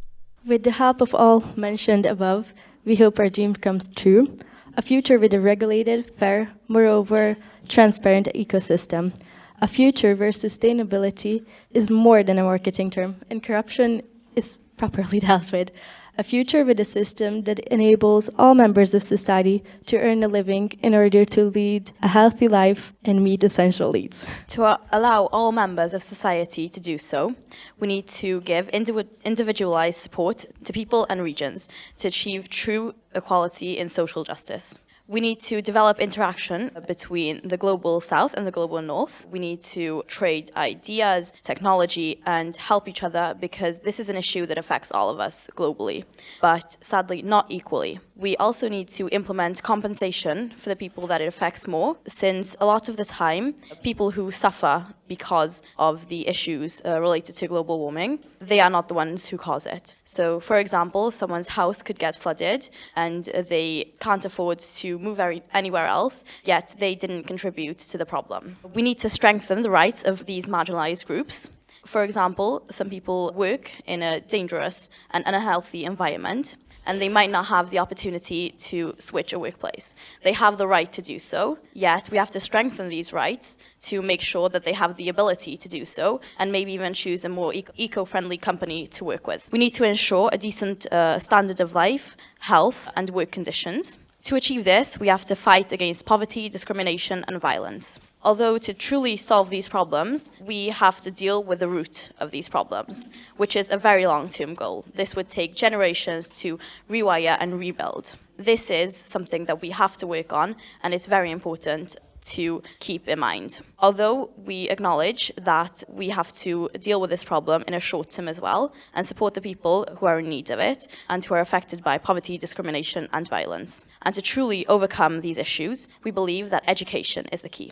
With 0.45 0.61
the 0.63 0.71
help 0.79 1.01
of 1.01 1.13
all 1.13 1.43
mentioned 1.57 2.07
above, 2.07 2.53
we 2.85 2.95
hope 2.95 3.21
our 3.21 3.29
dream 3.29 3.53
comes 3.53 3.89
true. 3.89 4.29
A 4.77 4.81
future 4.81 5.19
with 5.19 5.33
a 5.33 5.41
regulated, 5.41 6.05
fair, 6.17 6.47
moreover, 6.69 7.35
transparent 7.67 8.29
ecosystem. 8.33 9.11
A 9.59 9.67
future 9.67 10.15
where 10.15 10.31
sustainability 10.31 11.43
is 11.71 11.89
more 11.89 12.23
than 12.23 12.39
a 12.39 12.43
marketing 12.43 12.91
term 12.91 13.17
and 13.29 13.43
corruption 13.43 14.03
is 14.35 14.59
properly 14.77 15.19
dealt 15.27 15.51
with. 15.51 15.71
a 16.17 16.23
future 16.23 16.65
with 16.65 16.79
a 16.79 16.85
system 16.85 17.43
that 17.43 17.59
enables 17.59 18.29
all 18.37 18.53
members 18.53 18.93
of 18.93 19.01
society 19.01 19.63
to 19.85 19.97
earn 19.97 20.23
a 20.23 20.27
living 20.27 20.69
in 20.81 20.93
order 20.93 21.23
to 21.25 21.45
lead 21.45 21.91
a 22.03 22.07
healthy 22.07 22.47
life 22.47 22.93
and 23.05 23.23
meet 23.23 23.43
essential 23.43 23.91
needs. 23.93 24.25
To 24.49 24.77
allow 24.91 25.25
all 25.27 25.51
members 25.51 25.93
of 25.93 26.03
society 26.03 26.67
to 26.69 26.79
do 26.79 26.97
so, 26.97 27.35
we 27.79 27.87
need 27.87 28.07
to 28.07 28.41
give 28.41 28.67
individualized 28.69 29.99
support 30.01 30.45
to 30.65 30.73
people 30.73 31.07
and 31.09 31.23
regions 31.23 31.69
to 31.97 32.07
achieve 32.09 32.49
true 32.49 32.93
equality 33.15 33.77
in 33.77 33.87
social 33.87 34.23
justice. 34.23 34.77
We 35.11 35.19
need 35.19 35.41
to 35.41 35.61
develop 35.61 35.99
interaction 35.99 36.71
between 36.87 37.41
the 37.43 37.57
global 37.57 37.99
south 37.99 38.33
and 38.33 38.47
the 38.47 38.51
global 38.51 38.81
north. 38.81 39.27
We 39.29 39.39
need 39.39 39.61
to 39.63 40.03
trade 40.07 40.51
ideas, 40.55 41.33
technology, 41.43 42.21
and 42.25 42.55
help 42.55 42.87
each 42.87 43.03
other 43.03 43.35
because 43.37 43.79
this 43.79 43.99
is 43.99 44.07
an 44.07 44.15
issue 44.15 44.45
that 44.45 44.57
affects 44.57 44.89
all 44.89 45.09
of 45.09 45.19
us 45.19 45.49
globally, 45.53 46.05
but 46.39 46.77
sadly 46.79 47.21
not 47.21 47.47
equally. 47.49 47.99
We 48.21 48.37
also 48.37 48.69
need 48.69 48.87
to 48.89 49.09
implement 49.09 49.63
compensation 49.63 50.53
for 50.55 50.69
the 50.69 50.75
people 50.75 51.07
that 51.07 51.21
it 51.21 51.25
affects 51.25 51.67
more, 51.67 51.97
since 52.05 52.55
a 52.61 52.67
lot 52.67 52.87
of 52.87 52.95
the 52.95 53.03
time, 53.03 53.55
people 53.81 54.11
who 54.11 54.29
suffer 54.29 54.85
because 55.07 55.63
of 55.79 56.07
the 56.07 56.27
issues 56.27 56.83
uh, 56.85 57.01
related 57.01 57.33
to 57.37 57.47
global 57.47 57.79
warming, 57.79 58.19
they 58.39 58.59
are 58.59 58.69
not 58.69 58.89
the 58.89 58.93
ones 58.93 59.29
who 59.29 59.37
cause 59.39 59.65
it. 59.65 59.95
So, 60.05 60.39
for 60.39 60.59
example, 60.59 61.09
someone's 61.09 61.47
house 61.47 61.81
could 61.81 61.97
get 61.97 62.15
flooded 62.15 62.69
and 62.95 63.23
they 63.23 63.91
can't 63.99 64.23
afford 64.23 64.59
to 64.59 64.99
move 64.99 65.19
anywhere 65.51 65.87
else, 65.87 66.23
yet 66.43 66.75
they 66.77 66.93
didn't 66.93 67.23
contribute 67.23 67.79
to 67.79 67.97
the 67.97 68.05
problem. 68.05 68.55
We 68.75 68.83
need 68.83 68.99
to 68.99 69.09
strengthen 69.09 69.63
the 69.63 69.71
rights 69.71 70.03
of 70.03 70.27
these 70.27 70.45
marginalized 70.45 71.07
groups. 71.07 71.49
For 71.87 72.03
example, 72.03 72.67
some 72.69 72.87
people 72.91 73.33
work 73.35 73.71
in 73.87 74.03
a 74.03 74.21
dangerous 74.21 74.91
and 75.09 75.23
unhealthy 75.25 75.85
environment 75.85 76.55
and 76.85 77.01
they 77.01 77.09
might 77.09 77.29
not 77.29 77.45
have 77.47 77.69
the 77.69 77.79
opportunity 77.79 78.49
to 78.51 78.95
switch 78.99 79.33
a 79.33 79.39
workplace. 79.39 79.95
They 80.23 80.33
have 80.33 80.57
the 80.57 80.67
right 80.67 80.91
to 80.93 81.01
do 81.01 81.19
so, 81.19 81.59
yet 81.73 82.09
we 82.11 82.17
have 82.17 82.31
to 82.31 82.39
strengthen 82.39 82.89
these 82.89 83.13
rights 83.13 83.57
to 83.81 84.01
make 84.01 84.21
sure 84.21 84.49
that 84.49 84.63
they 84.63 84.73
have 84.73 84.97
the 84.97 85.09
ability 85.09 85.57
to 85.57 85.69
do 85.69 85.85
so 85.85 86.21
and 86.39 86.51
maybe 86.51 86.73
even 86.73 86.93
choose 86.93 87.25
a 87.25 87.29
more 87.29 87.53
eco 87.53 88.05
friendly 88.05 88.37
company 88.37 88.87
to 88.87 89.03
work 89.03 89.27
with. 89.27 89.49
We 89.51 89.59
need 89.59 89.73
to 89.75 89.83
ensure 89.83 90.29
a 90.31 90.37
decent 90.37 90.91
uh, 90.91 91.19
standard 91.19 91.59
of 91.59 91.75
life, 91.75 92.15
health, 92.39 92.89
and 92.95 93.09
work 93.09 93.31
conditions. 93.31 93.97
To 94.23 94.35
achieve 94.35 94.65
this, 94.65 94.99
we 94.99 95.07
have 95.07 95.25
to 95.25 95.35
fight 95.35 95.71
against 95.71 96.05
poverty, 96.05 96.47
discrimination, 96.47 97.25
and 97.27 97.39
violence. 97.39 97.99
Although 98.23 98.59
to 98.59 98.73
truly 98.73 99.17
solve 99.17 99.49
these 99.49 99.67
problems, 99.67 100.29
we 100.39 100.67
have 100.67 101.01
to 101.01 101.09
deal 101.09 101.43
with 101.43 101.59
the 101.59 101.67
root 101.67 102.11
of 102.19 102.29
these 102.29 102.47
problems, 102.47 103.09
which 103.37 103.55
is 103.55 103.71
a 103.71 103.77
very 103.77 104.05
long 104.05 104.29
term 104.29 104.53
goal. 104.53 104.85
This 104.93 105.15
would 105.15 105.27
take 105.27 105.55
generations 105.55 106.29
to 106.41 106.59
rewire 106.87 107.35
and 107.39 107.59
rebuild. 107.59 108.15
This 108.37 108.69
is 108.69 108.95
something 108.95 109.45
that 109.45 109.61
we 109.61 109.71
have 109.71 109.97
to 109.97 110.07
work 110.07 110.33
on, 110.33 110.55
and 110.83 110.93
it's 110.93 111.07
very 111.07 111.31
important 111.31 111.97
to 112.21 112.61
keep 112.79 113.07
in 113.07 113.19
mind. 113.19 113.61
Although 113.79 114.29
we 114.37 114.69
acknowledge 114.69 115.31
that 115.41 115.83
we 115.87 116.09
have 116.09 116.31
to 116.33 116.69
deal 116.79 117.01
with 117.01 117.09
this 117.09 117.23
problem 117.23 117.63
in 117.67 117.73
a 117.73 117.79
short 117.79 118.11
term 118.11 118.27
as 118.27 118.39
well 118.39 118.73
and 118.93 119.07
support 119.07 119.33
the 119.33 119.41
people 119.41 119.87
who 119.97 120.05
are 120.05 120.19
in 120.19 120.29
need 120.29 120.51
of 120.51 120.59
it 120.59 120.87
and 121.09 121.25
who 121.25 121.33
are 121.33 121.39
affected 121.39 121.83
by 121.83 121.97
poverty, 121.97 122.37
discrimination, 122.37 123.09
and 123.11 123.27
violence. 123.27 123.85
And 124.03 124.13
to 124.13 124.21
truly 124.21 124.67
overcome 124.67 125.21
these 125.21 125.39
issues, 125.39 125.87
we 126.03 126.11
believe 126.11 126.51
that 126.51 126.63
education 126.67 127.25
is 127.31 127.41
the 127.41 127.49
key. 127.49 127.71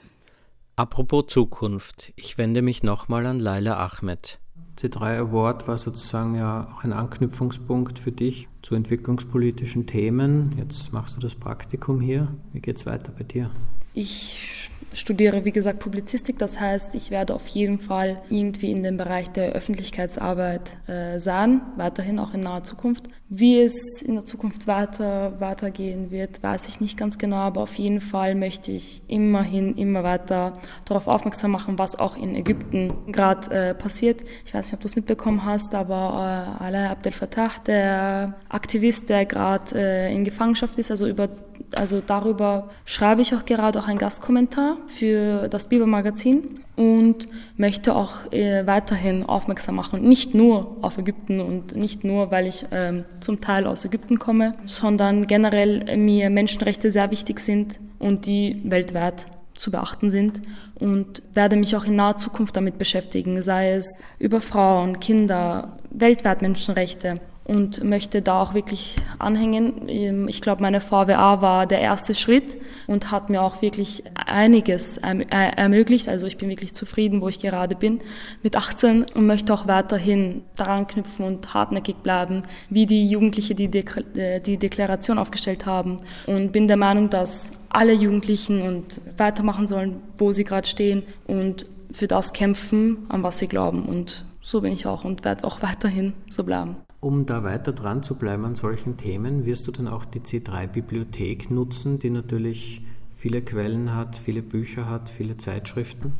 Apropos 0.80 1.26
Zukunft, 1.28 2.14
ich 2.16 2.38
wende 2.38 2.62
mich 2.62 2.84
nochmal 2.84 3.26
an 3.26 3.38
Laila 3.38 3.86
Ahmed. 3.86 4.40
C3 4.78 5.18
Award 5.18 5.68
war 5.68 5.78
sozusagen 5.78 6.36
ja 6.36 6.72
auch 6.72 6.86
ein 6.86 6.94
Anknüpfungspunkt 6.94 8.00
für 8.00 8.14
dich 8.14 8.48
zu 8.62 8.76
entwicklungspolitischen 8.76 9.88
Themen. 9.88 10.52
Jetzt 10.58 10.94
machst 10.94 11.18
du 11.18 11.20
das 11.20 11.36
Praktikum 11.36 12.00
hier. 12.00 12.30
Wie 12.54 12.62
geht's 12.62 12.86
weiter 12.86 13.12
bei 13.12 13.26
dir? 13.26 13.52
Ich 14.00 14.70
studiere, 14.94 15.44
wie 15.44 15.52
gesagt, 15.52 15.80
Publizistik. 15.80 16.40
Das 16.40 16.58
heißt, 16.58 16.96
ich 16.96 17.12
werde 17.12 17.36
auf 17.36 17.50
jeden 17.50 17.80
Fall 17.80 18.22
irgendwie 18.30 18.72
in 18.72 18.82
den 18.82 18.96
Bereich 18.96 19.30
der 19.30 19.52
Öffentlichkeitsarbeit 19.52 20.78
äh, 20.88 21.20
sein, 21.20 21.60
weiterhin 21.76 22.18
auch 22.18 22.34
in 22.34 22.40
naher 22.40 22.64
Zukunft. 22.64 23.10
Wie 23.28 23.60
es 23.60 24.02
in 24.02 24.14
der 24.14 24.24
Zukunft 24.24 24.68
weiter, 24.68 25.42
weitergehen 25.42 26.12
wird, 26.12 26.42
weiß 26.42 26.70
ich 26.70 26.80
nicht 26.80 26.98
ganz 26.98 27.18
genau, 27.18 27.40
aber 27.40 27.62
auf 27.62 27.76
jeden 27.76 28.00
Fall 28.00 28.36
möchte 28.36 28.72
ich 28.72 29.04
immerhin 29.10 29.76
immer 29.76 30.04
weiter 30.04 30.54
darauf 30.86 31.10
aufmerksam 31.10 31.52
machen, 31.52 31.78
was 31.78 32.00
auch 32.00 32.16
in 32.16 32.34
Ägypten 32.34 33.12
gerade 33.12 33.52
äh, 33.52 33.76
passiert. 33.76 34.22
Ich 34.46 34.54
weiß 34.54 34.68
nicht, 34.68 34.76
ob 34.76 34.80
du 34.80 34.88
es 34.88 34.96
mitbekommen 34.96 35.44
hast, 35.44 35.76
aber 35.76 36.56
äh, 36.62 36.64
Alaa 36.64 36.92
Abdel 36.92 37.12
Fattah, 37.12 37.52
der 37.68 38.36
Aktivist, 38.48 39.10
der 39.10 39.26
gerade 39.26 39.76
äh, 39.76 40.16
in 40.16 40.24
Gefangenschaft 40.24 40.78
ist, 40.78 40.90
also 40.90 41.06
über 41.06 41.28
also 41.76 42.02
darüber 42.06 42.70
schreibe 42.86 43.22
ich 43.22 43.36
auch 43.36 43.46
gerade 43.46 43.80
auch 43.80 43.88
einen 43.88 44.00
Gastkommentar 44.00 44.78
für 44.88 45.48
das 45.48 45.70
Bibelmagazin 45.70 46.56
und 46.76 47.28
möchte 47.58 47.96
auch 47.96 48.32
äh, 48.32 48.66
weiterhin 48.66 49.26
aufmerksam 49.26 49.76
machen. 49.76 50.02
Nicht 50.02 50.34
nur 50.34 50.78
auf 50.82 50.98
Ägypten 50.98 51.40
und 51.40 51.76
nicht 51.76 52.04
nur, 52.04 52.32
weil 52.32 52.48
ich 52.48 52.66
ähm, 52.72 53.06
zum 53.20 53.42
Teil 53.42 53.68
aus 53.68 53.86
Ägypten 53.86 54.20
komme, 54.20 54.54
sondern 54.66 55.28
generell 55.28 55.98
mir 55.98 56.30
Menschenrechte 56.30 56.92
sehr 56.92 57.12
wichtig 57.12 57.40
sind 57.40 57.80
und 58.00 58.26
die 58.26 58.62
weltweit 58.64 59.28
zu 59.54 59.72
beachten 59.72 60.10
sind 60.10 60.42
und 60.76 61.22
werde 61.34 61.58
mich 61.58 61.76
auch 61.76 61.84
in 61.84 61.98
naher 61.98 62.16
Zukunft 62.16 62.56
damit 62.56 62.78
beschäftigen, 62.78 63.42
sei 63.42 63.74
es 63.74 64.02
über 64.18 64.40
Frauen, 64.40 65.00
Kinder, 65.02 65.78
weltweit 65.92 66.42
Menschenrechte 66.42 67.20
und 67.50 67.84
möchte 67.84 68.22
da 68.22 68.44
auch 68.44 68.54
wirklich 68.54 68.98
anhängen. 69.18 69.90
Ähm, 69.90 70.28
ich 70.28 70.40
glaube, 70.42 70.62
meine 70.62 70.80
VWA 70.80 71.42
war 71.42 71.66
der 71.66 71.82
erste 71.82 72.14
Schritt 72.14 72.58
und 72.86 73.12
hat 73.12 73.32
mir 73.32 73.42
auch 73.42 73.64
wirklich 73.64 74.04
einiges 74.14 75.00
erm-, 75.00 75.22
äh, 75.22 75.56
ermöglicht. 75.56 76.08
Also 76.08 76.28
ich 76.28 76.38
bin 76.38 76.48
wirklich 76.50 76.74
zufrieden, 76.76 77.22
wo 77.22 77.28
ich 77.28 77.40
gerade 77.40 77.76
bin 77.76 78.02
mit 78.44 78.56
18 78.56 79.06
und 79.16 79.26
möchte 79.26 79.52
auch 79.52 79.68
weiterhin 79.68 80.44
daran 80.56 80.86
knüpfen 80.86 81.26
und 81.26 81.52
hartnäckig 81.56 81.96
bleiben, 82.04 82.44
wie 82.70 82.86
die 82.86 83.10
Jugendliche 83.10 83.56
die, 83.56 83.68
Dekla 83.68 84.04
äh, 84.16 84.40
die 84.40 84.58
Deklaration 84.58 85.18
aufgestellt 85.18 85.66
haben 85.66 85.98
und 86.28 86.52
bin 86.52 86.68
der 86.68 86.78
Meinung, 86.78 87.10
dass 87.10 87.52
alle 87.70 87.94
Jugendlichen 87.94 88.62
und 88.62 89.02
weitermachen 89.18 89.66
sollen, 89.66 90.02
wo 90.18 90.32
sie 90.32 90.44
gerade 90.44 90.68
stehen 90.68 91.02
und 91.26 91.66
für 91.92 92.08
das 92.08 92.32
kämpfen, 92.34 93.08
an 93.10 93.24
was 93.24 93.40
sie 93.40 93.48
glauben. 93.48 93.86
Und 93.86 94.26
so 94.40 94.62
bin 94.62 94.72
ich 94.72 94.86
auch 94.86 95.04
und 95.04 95.26
werde 95.26 95.46
auch 95.46 95.62
weiterhin 95.64 96.14
so 96.30 96.44
bleiben. 96.44 96.78
Um 97.02 97.26
da 97.26 97.44
weiter 97.44 97.72
dran 97.72 98.04
zu 98.04 98.16
bleiben 98.16 98.44
an 98.44 98.56
solchen 98.56 98.98
Themen, 98.98 99.46
wirst 99.46 99.68
du 99.68 99.72
dann 99.72 99.88
auch 99.88 100.04
die 100.04 100.20
C3-Bibliothek 100.20 101.50
nutzen, 101.50 101.98
die 101.98 102.10
natürlich 102.10 102.82
viele 103.16 103.42
Quellen 103.42 103.96
hat, 103.96 104.18
viele 104.18 104.42
Bücher 104.42 104.90
hat, 104.90 105.08
viele 105.10 105.38
Zeitschriften? 105.38 106.14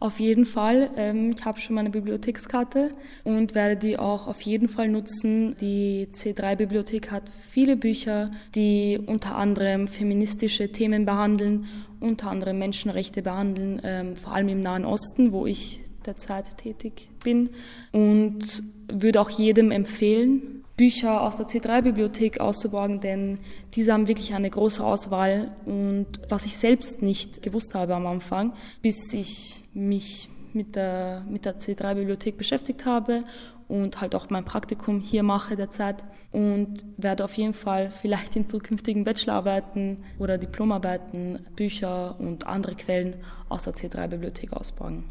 Auf 0.00 0.20
jeden 0.20 0.44
Fall. 0.44 0.90
Ähm, 0.96 1.34
ich 1.36 1.44
habe 1.44 1.58
schon 1.58 1.74
meine 1.74 1.90
Bibliothekskarte 1.90 2.92
und 3.24 3.54
werde 3.54 3.76
die 3.76 3.98
auch 3.98 4.28
auf 4.28 4.40
jeden 4.42 4.68
Fall 4.68 4.88
nutzen. 4.88 5.56
Die 5.60 6.08
C3-Bibliothek 6.12 7.10
hat 7.10 7.28
viele 7.30 7.76
Bücher, 7.76 8.30
die 8.54 9.00
unter 9.04 9.36
anderem 9.36 9.88
feministische 9.88 10.70
Themen 10.70 11.04
behandeln, 11.04 11.66
unter 12.00 12.30
anderem 12.30 12.58
Menschenrechte 12.58 13.22
behandeln, 13.22 13.80
ähm, 13.82 14.16
vor 14.16 14.34
allem 14.34 14.48
im 14.48 14.62
Nahen 14.62 14.84
Osten, 14.84 15.32
wo 15.32 15.46
ich 15.46 15.80
derzeit 16.06 16.58
tätig 16.58 17.07
bin. 17.20 17.50
Und 17.92 18.62
würde 18.90 19.20
auch 19.20 19.30
jedem 19.30 19.70
empfehlen, 19.70 20.64
Bücher 20.76 21.22
aus 21.22 21.36
der 21.36 21.46
C3-Bibliothek 21.46 22.40
auszuborgen, 22.40 23.00
denn 23.00 23.40
diese 23.74 23.92
haben 23.92 24.08
wirklich 24.08 24.32
eine 24.34 24.48
große 24.48 24.82
Auswahl 24.82 25.50
und 25.66 26.06
was 26.28 26.46
ich 26.46 26.56
selbst 26.56 27.02
nicht 27.02 27.42
gewusst 27.42 27.74
habe 27.74 27.96
am 27.96 28.06
Anfang, 28.06 28.52
bis 28.80 29.12
ich 29.12 29.64
mich 29.74 30.28
mit 30.52 30.76
der, 30.76 31.24
mit 31.28 31.44
der 31.44 31.58
C3-Bibliothek 31.58 32.38
beschäftigt 32.38 32.86
habe 32.86 33.24
und 33.66 34.00
halt 34.00 34.14
auch 34.14 34.30
mein 34.30 34.44
Praktikum 34.44 35.00
hier 35.00 35.24
mache 35.24 35.56
derzeit 35.56 36.04
und 36.30 36.86
werde 36.96 37.24
auf 37.24 37.34
jeden 37.34 37.54
Fall 37.54 37.90
vielleicht 37.90 38.36
in 38.36 38.48
zukünftigen 38.48 39.02
Bachelorarbeiten 39.02 40.04
oder 40.18 40.38
Diplomarbeiten 40.38 41.40
Bücher 41.56 42.16
und 42.20 42.46
andere 42.46 42.76
Quellen 42.76 43.16
aus 43.48 43.64
der 43.64 43.74
C3-Bibliothek 43.74 44.52
ausborgen. 44.52 45.04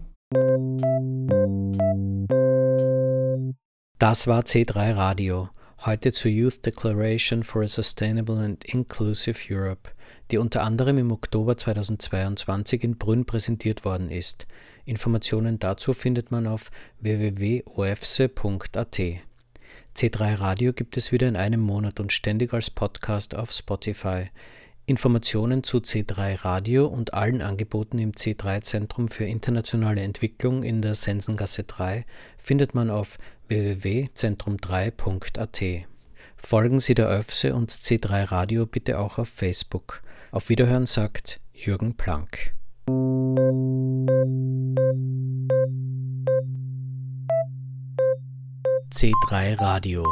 Das 4.00 4.28
war 4.28 4.44
C3 4.44 4.96
Radio. 4.96 5.50
Heute 5.84 6.12
zur 6.12 6.30
Youth 6.30 6.64
Declaration 6.64 7.44
for 7.44 7.64
a 7.64 7.68
Sustainable 7.68 8.38
and 8.38 8.64
Inclusive 8.64 9.52
Europe, 9.52 9.90
die 10.30 10.38
unter 10.38 10.62
anderem 10.62 11.00
im 11.00 11.12
Oktober 11.12 11.58
2022 11.58 12.84
in 12.84 13.00
Brünn 13.00 13.26
präsentiert 13.26 13.86
worden 13.86 14.12
ist. 14.12 14.46
Informationen 14.86 15.58
dazu 15.58 15.94
findet 15.94 16.30
man 16.30 16.46
auf 16.46 16.70
www.ofse.at. 17.00 19.00
C3 19.96 20.40
Radio 20.40 20.74
gibt 20.74 20.96
es 20.96 21.12
wieder 21.12 21.28
in 21.28 21.36
einem 21.36 21.62
Monat 21.62 22.00
und 22.00 22.14
ständig 22.14 22.54
als 22.54 22.70
Podcast 22.70 23.36
auf 23.36 23.52
Spotify. 23.52 24.30
Informationen 24.90 25.64
zu 25.64 25.80
C3 25.80 26.46
Radio 26.46 26.88
und 26.88 27.14
allen 27.14 27.42
Angeboten 27.42 28.00
im 28.00 28.14
C3 28.14 28.62
Zentrum 28.62 29.10
für 29.10 29.26
internationale 29.26 30.00
Entwicklung 30.00 30.64
in 30.64 30.82
der 30.82 30.96
Sensengasse 30.96 31.66
3 31.66 32.06
findet 32.38 32.74
man 32.74 32.90
auf 32.90 33.18
www.zentrum3.at. 33.50 35.62
Folgen 36.38 36.80
Sie 36.80 36.96
der 36.96 37.10
ÖFSE 37.10 37.54
und 37.54 37.70
C3 37.70 38.32
Radio 38.32 38.66
bitte 38.66 39.00
auch 39.00 39.18
auf 39.18 39.28
Facebook. 39.28 40.02
Auf 40.32 40.48
Wiederhören 40.48 40.86
sagt 40.86 41.42
Jürgen 41.52 41.98
Planck. 41.98 42.54
C3 48.94 49.60
Radio 49.60 50.06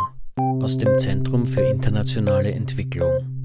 aus 0.62 0.78
dem 0.78 1.00
Zentrum 1.00 1.46
für 1.46 1.62
internationale 1.62 2.52
Entwicklung. 2.52 3.45